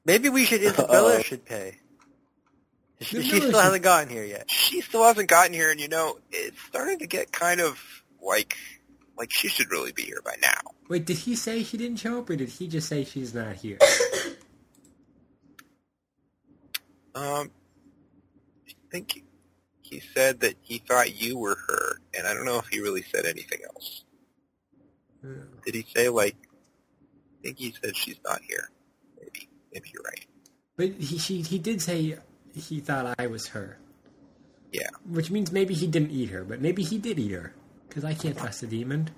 [0.04, 1.22] Maybe we should, Isabella Uh-oh.
[1.22, 1.78] should pay.
[3.00, 4.52] She, Isabella she still should- hasn't gotten here yet.
[4.52, 7.80] She still hasn't gotten here and you know, it's starting to get kind of
[8.22, 8.58] like,
[9.18, 10.72] like she should really be here by now.
[10.90, 13.56] Wait, did he say she didn't show up, or did he just say she's not
[13.56, 13.78] here?
[17.16, 17.52] Um,
[18.68, 19.24] I think
[19.82, 23.02] he said that he thought you were her, and I don't know if he really
[23.02, 24.06] said anything else.
[25.22, 25.42] Hmm.
[25.66, 26.36] Did he say like?
[27.40, 28.70] I think he said she's not here.
[29.18, 30.26] Maybe, maybe you're right.
[30.76, 32.18] But he she, he did say
[32.56, 33.78] he thought I was her,
[34.72, 37.54] Yeah, which means maybe he didn't eat her, but maybe he did eat her
[37.88, 39.10] because I can't trust a demon.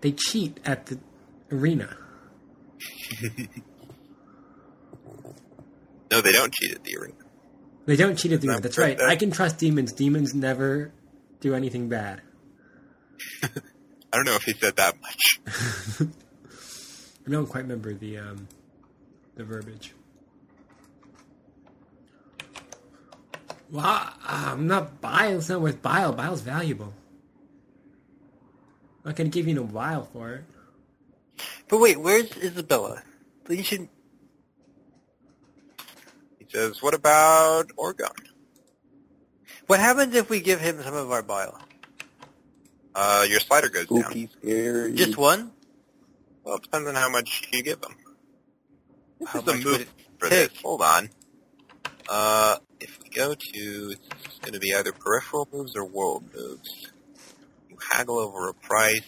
[0.00, 0.98] They cheat at the
[1.50, 1.96] arena.
[6.10, 7.14] no, they don't cheat at the arena.
[7.86, 8.60] They don't cheat at the arena.
[8.60, 9.00] That's right.
[9.00, 9.92] I can trust demons.
[9.92, 10.92] Demons never
[11.40, 12.22] do anything bad.
[14.12, 15.40] I don't know if he said that much.
[17.26, 18.48] I don't quite remember the um,
[19.34, 19.92] the verbiage.
[23.70, 25.38] Well, I, I'm not bile.
[25.38, 26.12] It's not worth bile.
[26.12, 26.92] Bile's valuable.
[29.04, 30.44] I'm not gonna give you no bile for it.
[31.68, 33.02] But wait, where's Isabella?
[33.48, 33.88] You should.
[36.38, 38.14] He says, "What about Orgon?
[39.66, 41.60] What happens if we give him some of our bile?
[42.98, 44.28] Uh, your slider goes down.
[44.40, 44.94] Scary.
[44.94, 45.52] Just one?
[46.44, 47.94] Well, it depends on how much you give them.
[49.20, 49.94] This How is a move.
[50.18, 50.50] for Pick.
[50.52, 50.60] this.
[50.62, 51.10] Hold on.
[52.08, 56.90] Uh, if we go to, it's going to be either peripheral moves or world moves.
[57.68, 59.02] You haggle over a price.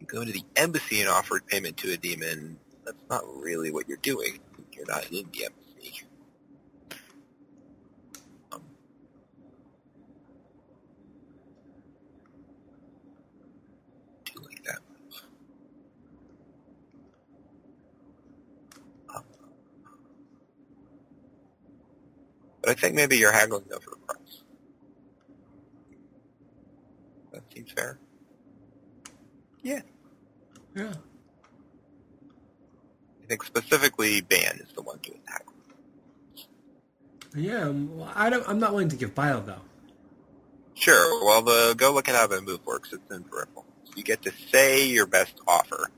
[0.00, 2.58] You go to the embassy and offer payment to a demon.
[2.84, 4.40] That's not really what you're doing.
[4.72, 6.02] You're not in the embassy.
[8.52, 8.62] Um,
[14.24, 14.78] do like that.
[19.14, 19.24] Um,
[22.66, 24.42] But I think maybe you're haggling over the price.
[27.32, 27.96] That seems fair.
[29.62, 29.82] Yeah.
[30.74, 30.94] Yeah.
[33.22, 35.54] I think specifically Ban is the one doing the haggling.
[37.36, 37.68] Yeah.
[37.68, 38.48] um, well, I don't.
[38.48, 39.62] I'm not willing to give bile though.
[40.74, 41.24] Sure.
[41.24, 42.92] Well, the go look at how the move works.
[42.92, 43.64] It's in peripheral.
[43.94, 45.88] You get to say your best offer,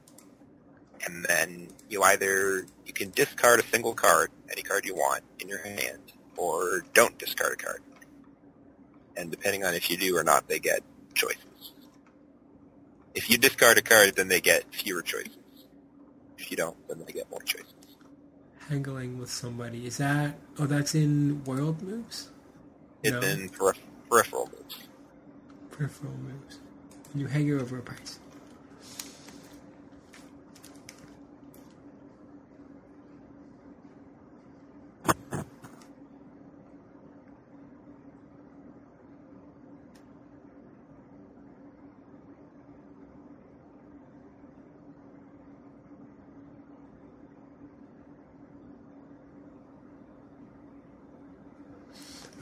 [1.07, 5.49] and then you either you can discard a single card, any card you want in
[5.49, 7.83] your hand, or don't discard a card.
[9.17, 10.81] And depending on if you do or not, they get
[11.13, 11.73] choices.
[13.15, 15.37] If you discard a card, then they get fewer choices.
[16.39, 17.75] If you don't, then they get more choices.
[18.69, 19.87] Haggling with somebody.
[19.87, 20.39] Is that?
[20.59, 22.29] Oh, that's in world moves.
[23.03, 23.21] It's No.
[23.21, 23.49] in
[24.09, 24.77] peripheral moves.
[25.73, 26.59] Peripheral moves.
[27.15, 28.21] You haggle over a price.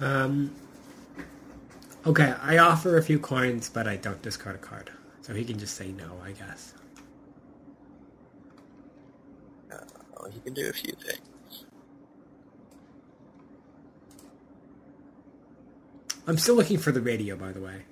[0.07, 0.53] Um,
[2.07, 4.91] okay, I offer a few coins, but I don't discard a card.
[5.23, 6.75] So he can just say no, I guess.
[9.73, 9.79] Uh,
[10.33, 11.65] you can do a few things.
[16.29, 17.83] I'm still looking for the radio, by the way.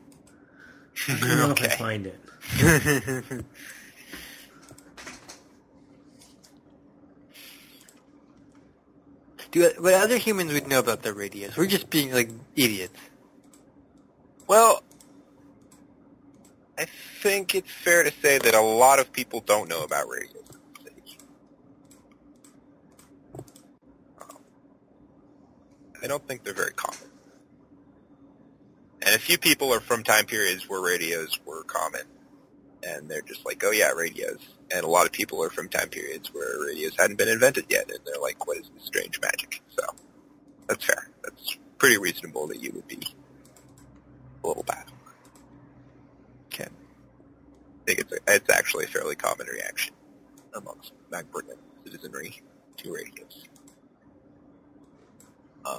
[1.09, 3.45] I don't know if I find it.
[9.55, 11.57] Do what other humans would know about the radios?
[11.57, 12.99] We're just being like idiots.
[14.49, 14.83] Well,
[16.77, 16.87] I
[17.23, 20.43] think it's fair to say that a lot of people don't know about radios.
[24.21, 24.39] Um,
[26.03, 26.99] I don't think they're very common.
[29.03, 32.03] And a few people are from time periods where radios were common.
[32.87, 34.39] And they're just like, oh yeah, radios.
[34.71, 37.91] And a lot of people are from time periods where radios hadn't been invented yet.
[37.91, 39.63] And they're like, what is this strange magic?
[39.77, 39.83] So,
[40.69, 41.09] that's fair.
[41.23, 43.01] That's pretty reasonable that you would be
[44.43, 44.85] a little bad.
[46.47, 46.65] Okay.
[46.65, 49.95] I think it's, a, it's actually a fairly common reaction
[50.55, 52.41] amongst Magbrigan citizenry
[52.79, 53.45] to radios.
[55.65, 55.79] Uh,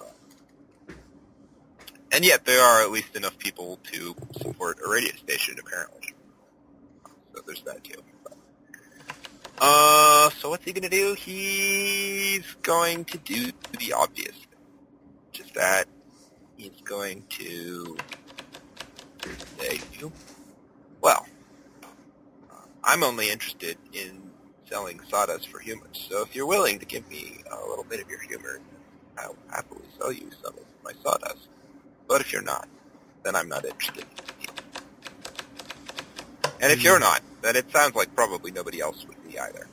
[2.11, 6.04] and yet there are at least enough people to support a radio station, apparently.
[7.35, 8.01] So there's that too.
[9.57, 11.15] Uh, so what's he gonna do?
[11.15, 14.35] He's going to do the obvious.
[15.33, 15.85] Just that
[16.55, 17.97] he's going to
[19.57, 19.81] say,
[21.01, 21.25] well,
[22.83, 24.31] I'm only interested in
[24.69, 28.09] selling sawdust for humans, so if you're willing to give me a little bit of
[28.09, 28.59] your humor,
[29.17, 31.49] I'll happily sell you some of my sawdust.
[32.07, 32.67] But if you're not,
[33.23, 34.05] then I'm not interested.
[36.65, 39.67] And if you're not, then it sounds like probably nobody else would be either.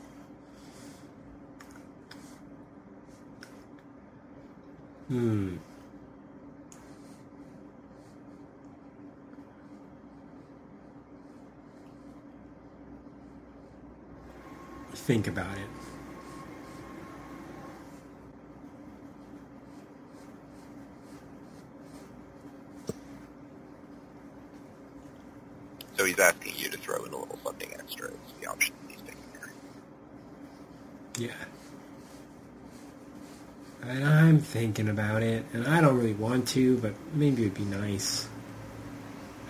[5.08, 5.56] Hmm.
[14.92, 15.81] Think about it.
[25.96, 29.00] So he's asking you to throw in a little something extra as the option he's
[29.00, 29.52] taking there.
[31.18, 31.44] Yeah.
[33.82, 37.64] And I'm thinking about it, and I don't really want to, but maybe it'd be
[37.64, 38.28] nice.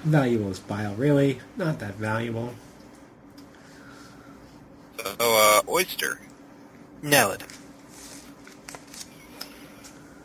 [0.04, 1.38] How valuable is bile, really?
[1.56, 2.54] Not that valuable.
[4.98, 6.18] So, uh, oyster.
[7.02, 7.42] Nail it.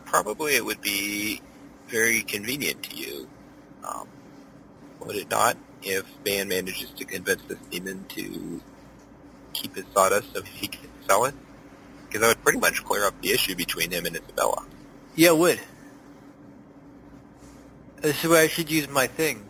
[0.04, 1.42] Probably it would be
[1.88, 3.28] very convenient to you.
[3.84, 4.08] Um,
[5.00, 8.60] would it not, if Ban manages to convince this demon to
[9.52, 11.34] keep his sawdust so he can sell it?
[12.06, 14.64] Because that would pretty much clear up the issue between him and Isabella.
[15.14, 15.60] Yeah, it would.
[18.00, 19.44] This is where I should use my thing.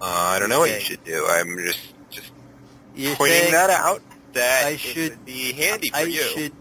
[0.00, 1.26] Uh, I don't know what you should do.
[1.28, 1.80] I'm just
[2.10, 2.30] just
[2.94, 4.00] You're pointing that out.
[4.34, 6.20] that I it should- would be handy for I you.
[6.22, 6.52] should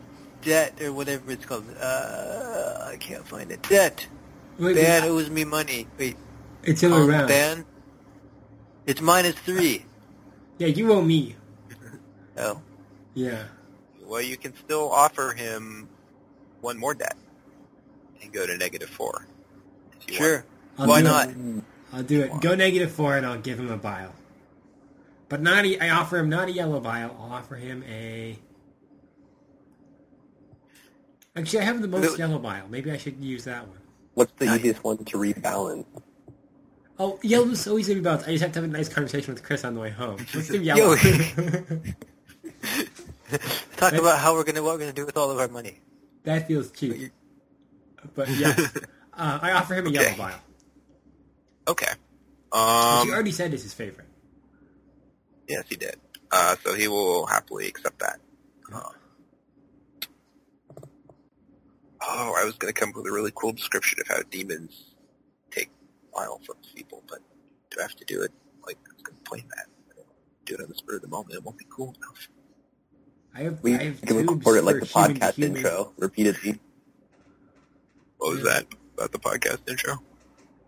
[0.42, 1.66] debt or whatever it's called.
[1.80, 3.62] Uh, I can't find it.
[3.64, 4.08] Debt.
[4.58, 5.86] Wait, Ban wait, owes me money.
[6.00, 6.16] Wait,
[6.64, 7.28] it's the other way um, around.
[7.28, 7.66] Ban.
[8.86, 9.86] It's minus three.
[10.58, 11.36] Yeah, you owe me.
[12.38, 12.62] Oh,
[13.14, 13.46] Yeah.
[14.04, 15.88] Well, you can still offer him
[16.60, 17.16] one more debt
[18.22, 19.26] and go to negative four.
[20.10, 20.44] sure.
[20.78, 21.30] I'll Why not?
[21.30, 21.64] It.
[21.94, 22.42] I'll do it.
[22.42, 24.14] Go negative four, and I'll give him a bile.
[25.30, 27.16] But not a, I offer him not a yellow bile.
[27.18, 28.38] I'll offer him a.
[31.38, 32.68] Actually, I have the most yellow bile.
[32.70, 33.78] Maybe I should use that one.
[34.14, 35.86] What's the easiest one to rebalance?
[36.98, 38.28] Oh, yellow's always gonna be balanced.
[38.28, 40.18] I just have to have a nice conversation with Chris on the way home.
[40.34, 40.96] Let's do yellow.
[43.78, 45.80] Talk about how we're gonna what we're gonna do with all of our money.
[46.24, 47.12] that feels cheap.
[48.14, 48.56] But yeah,
[49.14, 50.18] uh, I offer him a yellow Okay.
[50.18, 50.40] bile.
[51.68, 51.92] Okay.
[52.54, 54.08] Um, he already said is his favorite.
[55.50, 55.96] yes, he did.
[56.32, 58.20] Uh, so he will happily accept that.
[58.74, 58.80] Uh,
[62.02, 64.95] oh, I was going to come up with a really cool description of how demons
[66.16, 67.20] take bile from people, but
[67.72, 68.32] do I have to do it?
[68.66, 69.66] Like, I was going to play that.
[70.46, 71.34] Don't it on the spur of the moment.
[71.36, 72.28] It won't be cool enough.
[73.34, 75.58] I have, We I have can record it like the podcast human.
[75.58, 76.60] intro repeatedly.
[78.18, 78.54] What was Yeah.
[78.62, 78.66] that?
[78.94, 80.02] About the podcast intro?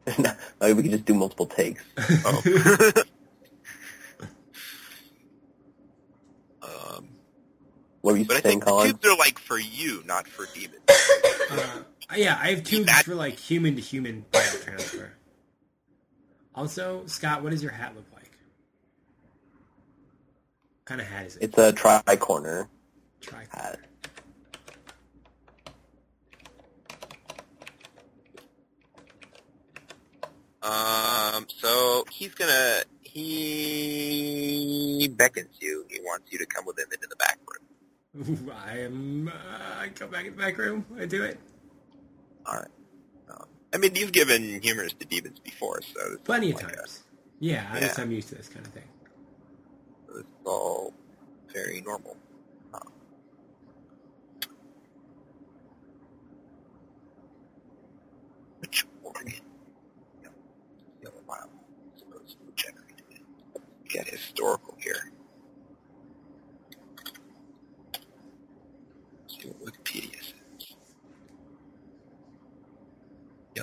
[0.62, 1.84] Maybe we can just do multiple takes.
[2.26, 2.42] Oh.
[6.64, 7.08] um,
[8.02, 10.46] What were you but I saying, think the tubes are like for you, not for
[10.54, 10.82] demons.
[11.50, 11.82] Uh,
[12.16, 15.10] yeah, I have tubes That- for like human to human biotransfer.
[16.58, 18.32] Also, Scott, what does your hat look like?
[20.80, 21.44] What kind of hat is it?
[21.44, 22.68] It's a tri-corner
[23.22, 23.46] Try.
[23.52, 23.80] hat.
[30.64, 35.86] Um, so he's gonna he beckons you.
[35.90, 38.50] He wants you to come with him into the back room.
[38.52, 39.28] I am.
[39.28, 40.86] Uh, I go back in the back room.
[41.00, 41.40] I do it.
[42.48, 42.68] All right.
[43.74, 47.04] I mean, you've given humors to demons before, so Plenty of like times.
[47.40, 48.84] Yeah, i guess i'm used to this kind of thing.
[50.10, 50.94] A, this is all
[51.54, 52.18] very normal.
[52.74, 52.92] Um,
[58.60, 59.34] which organ?
[60.24, 60.30] No,
[61.02, 61.50] the other Bible
[62.26, 62.74] is to
[63.10, 63.22] be.
[63.90, 65.12] Get historical here.
[69.28, 70.76] See what Wikipedia says.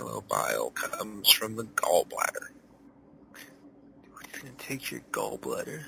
[0.05, 2.48] Yellow bile comes from the gallbladder.
[4.32, 5.82] He's gonna take your gallbladder.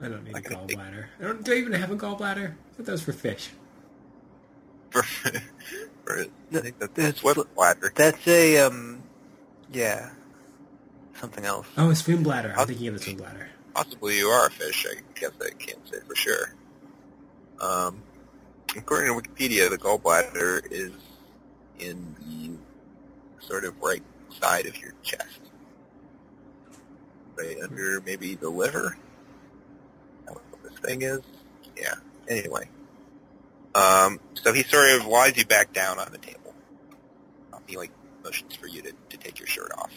[0.00, 0.80] I don't need a I gotta think.
[0.80, 1.04] gallbladder.
[1.20, 1.44] I don't.
[1.44, 2.50] Do I even have a gallbladder?
[2.52, 3.50] I thought that was for fish.
[4.90, 5.02] For,
[6.04, 6.24] for I
[6.60, 7.92] think that That's that's what bladder.
[7.94, 9.02] That's a um,
[9.72, 10.10] yeah,
[11.20, 11.66] something else.
[11.76, 12.52] Oh, a swim bladder.
[12.52, 13.48] I'm I'll- thinking of the swim bladder.
[13.74, 14.86] Possibly you are a fish.
[14.90, 16.52] I guess I can't say for sure.
[17.60, 18.02] Um,
[18.76, 20.90] according to Wikipedia, the gallbladder is
[21.78, 22.56] in the
[23.40, 24.02] sort of right
[24.40, 25.40] side of your chest,
[27.36, 28.96] right under maybe the liver.
[30.24, 31.20] I don't know what this thing is.
[31.76, 31.94] Yeah.
[32.28, 32.68] Anyway,
[33.74, 36.54] um, so he sort of lies you back down on the table.
[37.52, 37.90] Um, he like
[38.24, 39.92] motions for you to, to take your shirt off.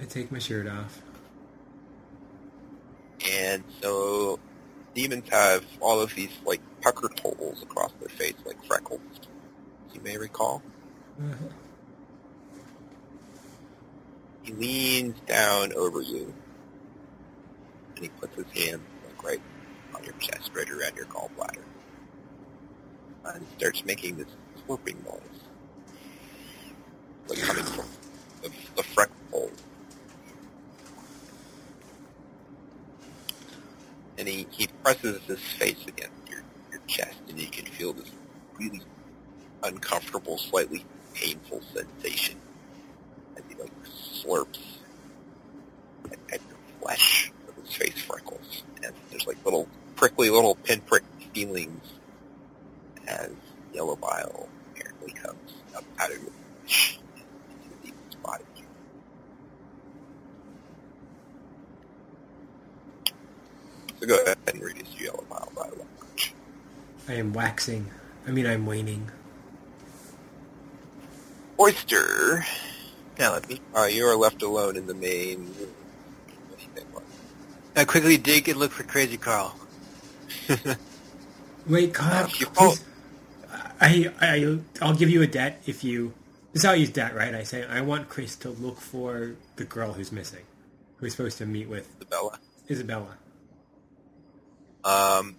[0.00, 1.00] I take my shirt off.
[3.30, 4.38] And so
[4.94, 9.00] demons have all of these like puckered holes across their face, like freckles,
[9.94, 10.62] you may recall.
[11.20, 11.34] Uh,
[14.48, 16.32] He leans down over you,
[17.94, 19.40] and he puts his hand like right
[19.94, 21.64] on your chest, right around your gallbladder,
[23.26, 24.28] and starts making this
[24.66, 25.20] slurping noise,
[27.28, 27.84] like coming from
[28.40, 29.50] the, the freckle hole.
[34.16, 38.10] And he, he presses his face against your, your chest, and you can feel this
[38.58, 38.80] really
[39.62, 42.38] uncomfortable, slightly painful sensation
[44.28, 44.58] slurps
[46.06, 48.62] at, at your flesh with his face freckles.
[48.82, 51.82] And there's like little prickly little pinprick feelings
[53.06, 53.30] as
[53.72, 56.30] yellow bile apparently comes up out of your
[56.64, 56.98] flesh
[57.54, 58.44] into the demon's body.
[64.00, 66.32] So go ahead and reduce your yellow bile by one much.
[67.08, 67.90] I am waxing.
[68.26, 69.10] I mean, I'm waning.
[71.58, 72.44] Oyster,
[73.18, 73.60] Now let me.
[73.74, 75.74] uh, you are left alone in the main room.
[76.48, 76.86] What do you think?
[77.76, 79.54] I quickly dig and look for Crazy Carl.
[81.66, 82.26] Wait, Carl.
[82.26, 82.84] If you Chris,
[83.80, 86.14] I, I, I'll give you a debt if you.
[86.52, 87.34] This is how I use debt, right?
[87.34, 90.44] I say I want Chris to look for the girl who's missing,
[90.96, 92.38] who he's supposed to meet with Isabella.
[92.70, 93.16] Isabella.
[94.84, 95.36] Um,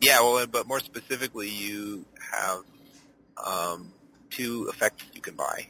[0.00, 2.62] Yeah, well, but more specifically, you have
[3.44, 3.92] um,
[4.30, 5.66] two effects you can buy,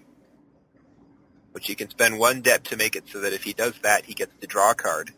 [1.53, 4.05] which you can spend one debt to make it so that if he does that,
[4.05, 5.13] he gets to draw a card,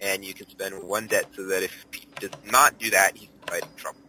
[0.00, 3.28] and you can spend one debt so that if he does not do that, he's
[3.52, 4.00] in trouble.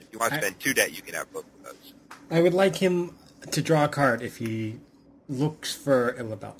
[0.00, 1.94] If you want to I- spend two debt, you can have both of those.
[2.30, 3.16] I would like him
[3.50, 4.80] to draw a card if he
[5.28, 6.10] looks for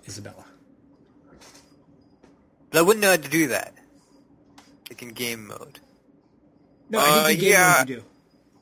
[0.06, 0.44] Isabella.
[2.70, 3.74] But I wouldn't know how to do that.
[4.88, 5.80] Like in game mode.
[6.90, 7.74] No, I Uh, think the game yeah.
[7.78, 8.04] mode you do.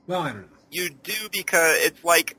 [0.07, 0.49] Well, I don't know.
[0.71, 2.37] You do because it's like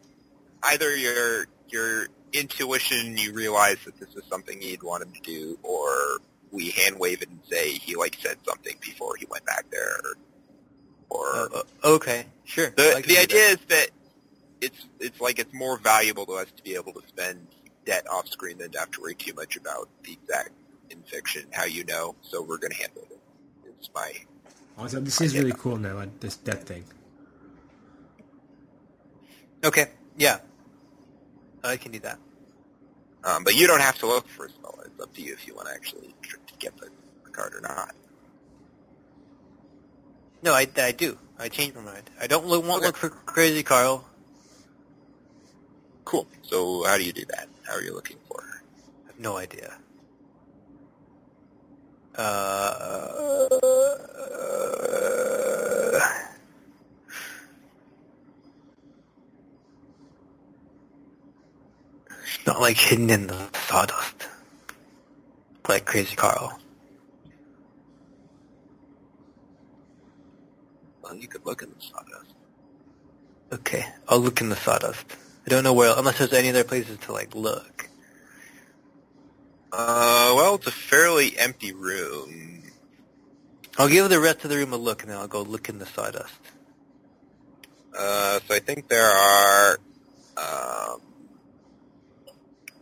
[0.63, 2.07] either your your
[2.39, 6.19] intuition, you realize that this is something you'd want him to do, or
[6.51, 9.99] we hand wave it and say he like said something before he went back there,
[11.09, 11.61] or, or Uh,
[11.95, 12.69] okay, sure.
[12.69, 13.59] The can the idea that.
[13.59, 13.89] is that
[14.61, 17.47] it's it's like it's more valuable to us to be able to spend
[17.85, 20.51] debt off screen than to have to worry too much about the exact
[20.89, 22.15] in fiction how you know.
[22.21, 23.19] So we're going to handle it.
[23.79, 24.11] It's my
[24.77, 26.83] Also, this is really cool now, uh, this debt thing.
[29.63, 29.87] Okay,
[30.17, 30.39] yeah.
[31.63, 32.19] I can do that.
[33.25, 34.79] Um, but you don't have to look for a spell.
[34.85, 36.15] It's up to you if you want to actually
[36.59, 36.87] get the,
[37.25, 37.93] the card or not.
[40.43, 41.17] No, I, I do.
[41.39, 42.09] I changed my mind.
[42.21, 42.87] I don't look, won't Okay.
[42.87, 44.05] look for Crazy Carl.
[46.05, 46.27] Cool.
[46.43, 47.47] So how do you do that?
[47.67, 48.41] How are you looking for?
[48.41, 48.61] her?
[49.05, 49.73] I have no idea.
[52.15, 53.11] Uh,
[62.23, 64.29] it's not like hidden in the sawdust,
[65.67, 66.57] like Crazy Carl.
[71.01, 72.33] Well, you could look in the sawdust.
[73.51, 75.05] Okay, I'll look in the sawdust.
[75.45, 77.89] I don't know where, unless there's any other places to like look.
[79.73, 82.63] Uh, well, it's a fairly empty room.
[83.77, 85.77] I'll give the rest of the room a look, and then I'll go look in
[85.77, 86.33] the sawdust.
[87.93, 89.77] Uh, so I think there are,
[90.37, 91.01] um,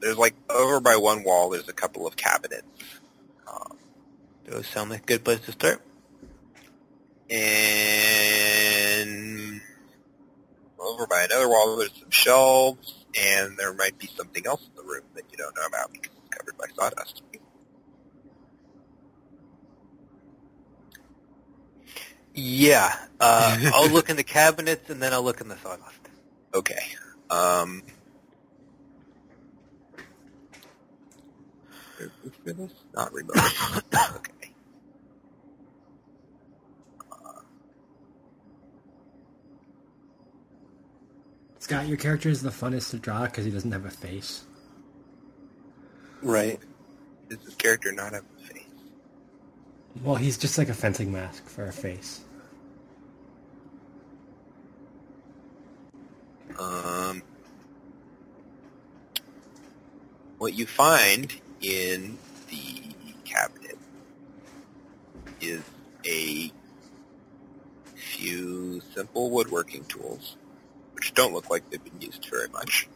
[0.03, 1.49] there's like over by one wall.
[1.49, 2.67] There's a couple of cabinets,
[3.47, 3.77] um,
[4.45, 5.81] Those sound like a good place to start.
[7.29, 8.01] and
[10.77, 14.83] over by another wall there's some shelves, and there might be something else in the
[14.83, 17.21] room that you don't know about because it's covered by sawdust.
[22.35, 25.99] Yeah, uh, I'll look in the cabinets, and then I'll look in the sawdust.
[26.53, 26.81] Okay.
[27.29, 27.83] Um,
[32.43, 32.71] for this?
[32.95, 33.35] Not remote.
[34.15, 34.53] okay.
[41.59, 44.43] Scott, your character is the funnest to draw because he doesn't have a face.
[46.21, 46.59] Right.
[47.29, 48.63] Does this character not have a face?
[50.03, 52.21] Well, he's just like a fencing mask for a face.
[56.59, 57.23] Um,
[60.37, 61.33] what you find
[61.63, 62.17] in
[62.49, 62.83] the
[63.23, 63.77] cabinet
[65.41, 65.61] is
[66.05, 66.51] a
[67.95, 70.35] few simple woodworking tools,
[70.93, 72.87] which don't look like they've been used very much,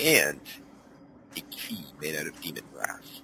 [0.00, 0.40] and
[1.36, 3.22] a key made out of demon brass.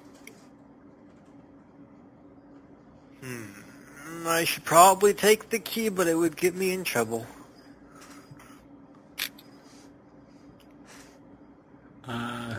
[3.22, 4.26] Hmm.
[4.26, 7.26] I should probably take the key, but it would get me in trouble.
[12.06, 12.58] Uh,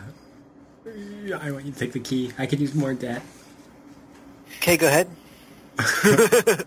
[0.86, 2.32] I want you to take the key.
[2.38, 3.22] I could use more debt.
[4.58, 5.08] Okay, go ahead.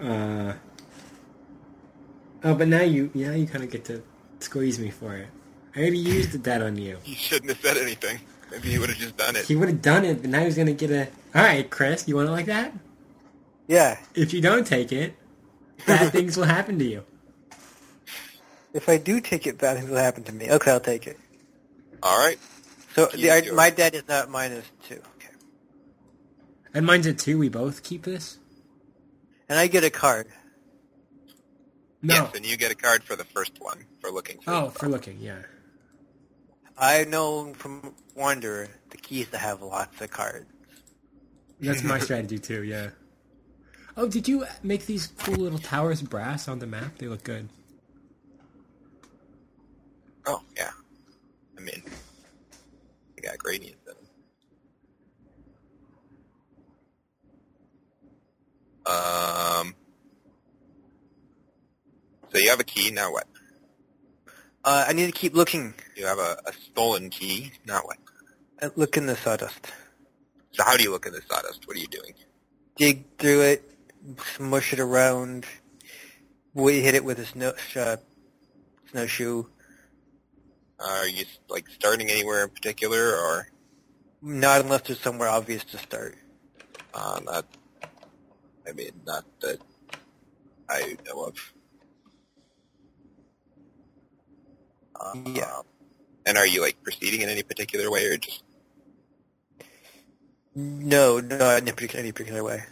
[0.00, 0.52] Uh,
[2.44, 4.00] oh, but now you, now you kind of get to
[4.38, 5.26] squeeze me for it.
[5.74, 6.98] I already used the debt on you.
[7.04, 8.20] You shouldn't have said anything.
[8.50, 9.44] Maybe you would have just done it.
[9.46, 11.08] He would have done it, but now he's gonna get a.
[11.34, 12.72] All right, Chris, you want it like that?
[13.66, 13.98] Yeah.
[14.14, 15.14] If you don't take it,
[15.86, 17.04] bad things will happen to you.
[18.72, 20.50] If I do take it, bad things will happen to me.
[20.50, 21.18] Okay, I'll take it.
[22.02, 22.38] All right.
[22.94, 23.56] So Key the, is I, yours.
[23.56, 24.94] my dad is not minus two.
[24.94, 25.28] Okay.
[26.74, 27.38] And mine's a two.
[27.38, 28.38] We both keep this.
[29.48, 30.28] And I get a card.
[32.02, 32.14] No.
[32.14, 34.50] Yes, and you get a card for the first one for looking for.
[34.52, 35.38] Oh, the for looking, yeah.
[36.76, 40.46] I know from Wanderer the key is to have lots of cards.
[41.60, 42.62] That's my strategy too.
[42.62, 42.90] Yeah.
[43.96, 46.98] Oh, did you make these cool little towers brass on the map?
[46.98, 47.48] They look good.
[50.24, 50.70] Oh, yeah.
[51.58, 51.82] I mean,
[53.16, 54.04] they got gradients in them.
[58.86, 59.74] Um,
[62.30, 63.26] so you have a key, now what?
[64.64, 65.74] Uh, I need to keep looking.
[65.96, 67.98] You have a, a stolen key, now what?
[68.62, 69.72] Uh, Look in the sawdust.
[70.52, 71.66] So how do you look in the sawdust?
[71.66, 72.14] What are you doing?
[72.76, 73.70] Dig through it.
[74.36, 75.46] smush it around.
[76.54, 77.96] We hit it with a snow uh,
[78.90, 79.44] snowshoe.
[80.80, 83.48] Are you like starting anywhere in particular, or
[84.22, 86.16] Not unless there's somewhere obvious to start.
[86.94, 87.46] uh, not?
[88.68, 89.58] I mean, not that
[90.68, 91.52] I know of.
[95.00, 95.60] Uh, Yeah.
[96.26, 98.42] And are you like proceeding in any particular way, or just
[100.54, 102.64] No, not in any particular way.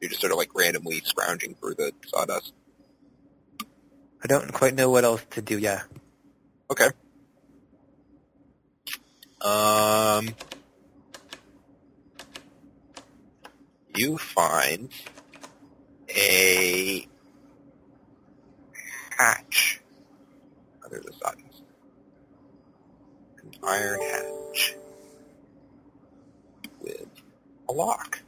[0.00, 2.52] you're just sort of like randomly scrounging through the sawdust?
[4.22, 5.58] I don't quite know what else to do.
[5.58, 5.82] Yeah.
[6.70, 6.88] Okay.
[9.40, 10.34] Um,
[13.94, 14.90] you find
[16.08, 17.06] a
[19.16, 19.80] hatch
[20.84, 21.62] under the sawdust.
[23.42, 24.74] An iron hatch
[26.80, 27.06] with
[27.68, 28.20] a lock.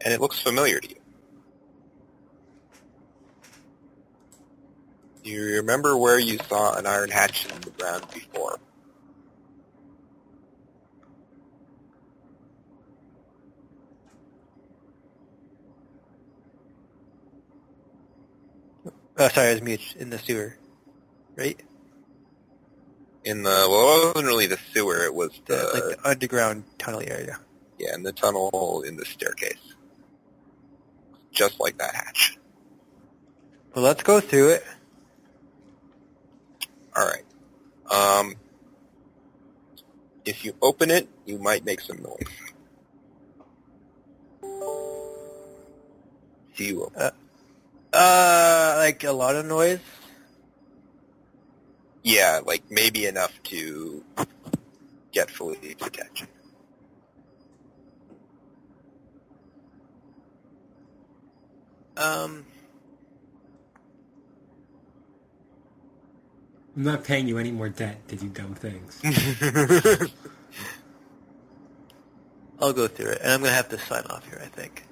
[0.00, 0.97] And it looks familiar to you.
[5.28, 8.58] Do you remember where you saw an iron hatch in the ground before?
[19.18, 19.96] Oh, sorry, I was mute.
[19.98, 20.56] In the sewer,
[21.36, 21.60] right?
[23.24, 25.04] In the well, it wasn't really the sewer.
[25.04, 27.38] It was The, the like the underground tunnel area.
[27.78, 29.74] yeah, in the tunnel in the staircase,
[31.32, 32.38] just like that hatch.
[33.74, 34.64] Well, let's go through it.
[36.98, 37.24] All right.
[37.92, 38.34] Um,
[40.24, 42.26] if you open it, you might make some noise.
[46.56, 47.12] Do you open?
[47.92, 49.78] Uh, like a lot of noise.
[52.02, 54.02] Yeah, like maybe enough to
[55.12, 56.26] get Felicity's attention.
[61.96, 62.44] Um,
[66.78, 69.02] I'm not paying you any more debt to do dumb things.
[72.60, 74.40] I'll go through it, and I'm gonna have to sign off here.
[74.40, 74.84] I think.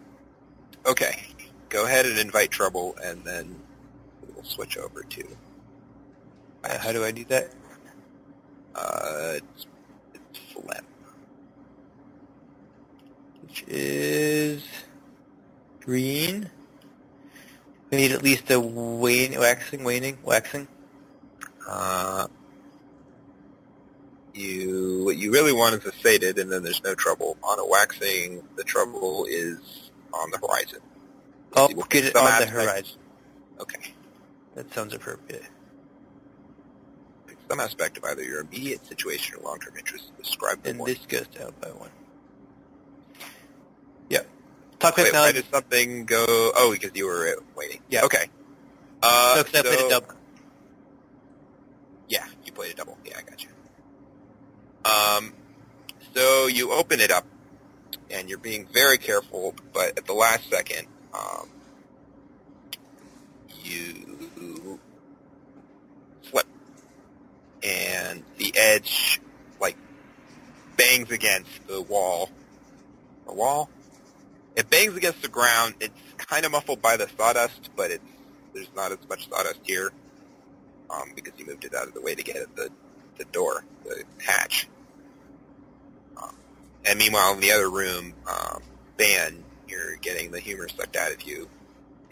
[0.85, 1.29] Okay,
[1.69, 3.61] go ahead and invite trouble, and then
[4.35, 5.37] we'll switch over to.
[6.65, 7.53] Uh, how do I do that?
[8.75, 9.67] Uh, it's,
[10.13, 10.85] it's phlegm.
[13.43, 14.67] Which is
[15.83, 16.51] green.
[17.91, 20.67] We need at least a wane, waxing, waning, waxing.
[21.67, 22.29] Uh,
[24.35, 27.37] you what you really want is a sated, and then there's no trouble.
[27.43, 30.81] On a waxing, the trouble is on the horizon.
[31.55, 32.99] Oh, will get it on the horizon.
[33.61, 33.95] Okay.
[34.55, 35.45] That sounds appropriate.
[37.27, 40.17] Pick some aspect of either your immediate situation or long-term interest.
[40.19, 41.91] Describe them And this goes down by one.
[44.11, 44.29] Yep.
[44.79, 46.25] Talk Wait, with why did something go?
[46.29, 47.81] Oh, because you were waiting.
[47.89, 48.05] Yeah.
[48.05, 48.29] Okay.
[49.03, 50.15] Uh, No, 'cause I played a double.
[52.57, 52.97] Played a double.
[53.05, 53.51] Yeah, I got you.
[54.91, 55.35] Um,
[56.15, 57.27] so you open it up,
[58.11, 61.51] and you're being very careful, but at the last second, um,
[63.63, 64.81] you
[66.31, 66.47] flip,
[67.63, 69.21] and the edge
[69.61, 69.77] like
[70.79, 72.31] bangs against the wall.
[73.27, 73.69] The wall.
[74.57, 75.75] It bangs against the ground.
[75.81, 78.05] It's kind of muffled by the sawdust, but it's
[78.55, 79.93] there's not as much sawdust here
[80.91, 82.71] um, because you moved it out of the way to get at the,
[83.19, 84.69] the door, the hatch.
[86.23, 86.35] Um,
[86.85, 88.63] and meanwhile, in the other room, um,
[88.97, 91.49] Ben, you're getting the humor sucked out of you,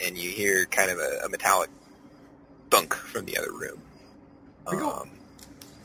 [0.05, 1.70] and you hear kind of a, a metallic
[2.70, 3.80] thunk from the other room.
[4.66, 5.10] I go- Um,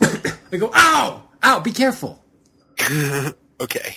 [0.51, 1.23] I go, ow!
[1.43, 2.23] Ow, be careful!
[3.61, 3.95] okay.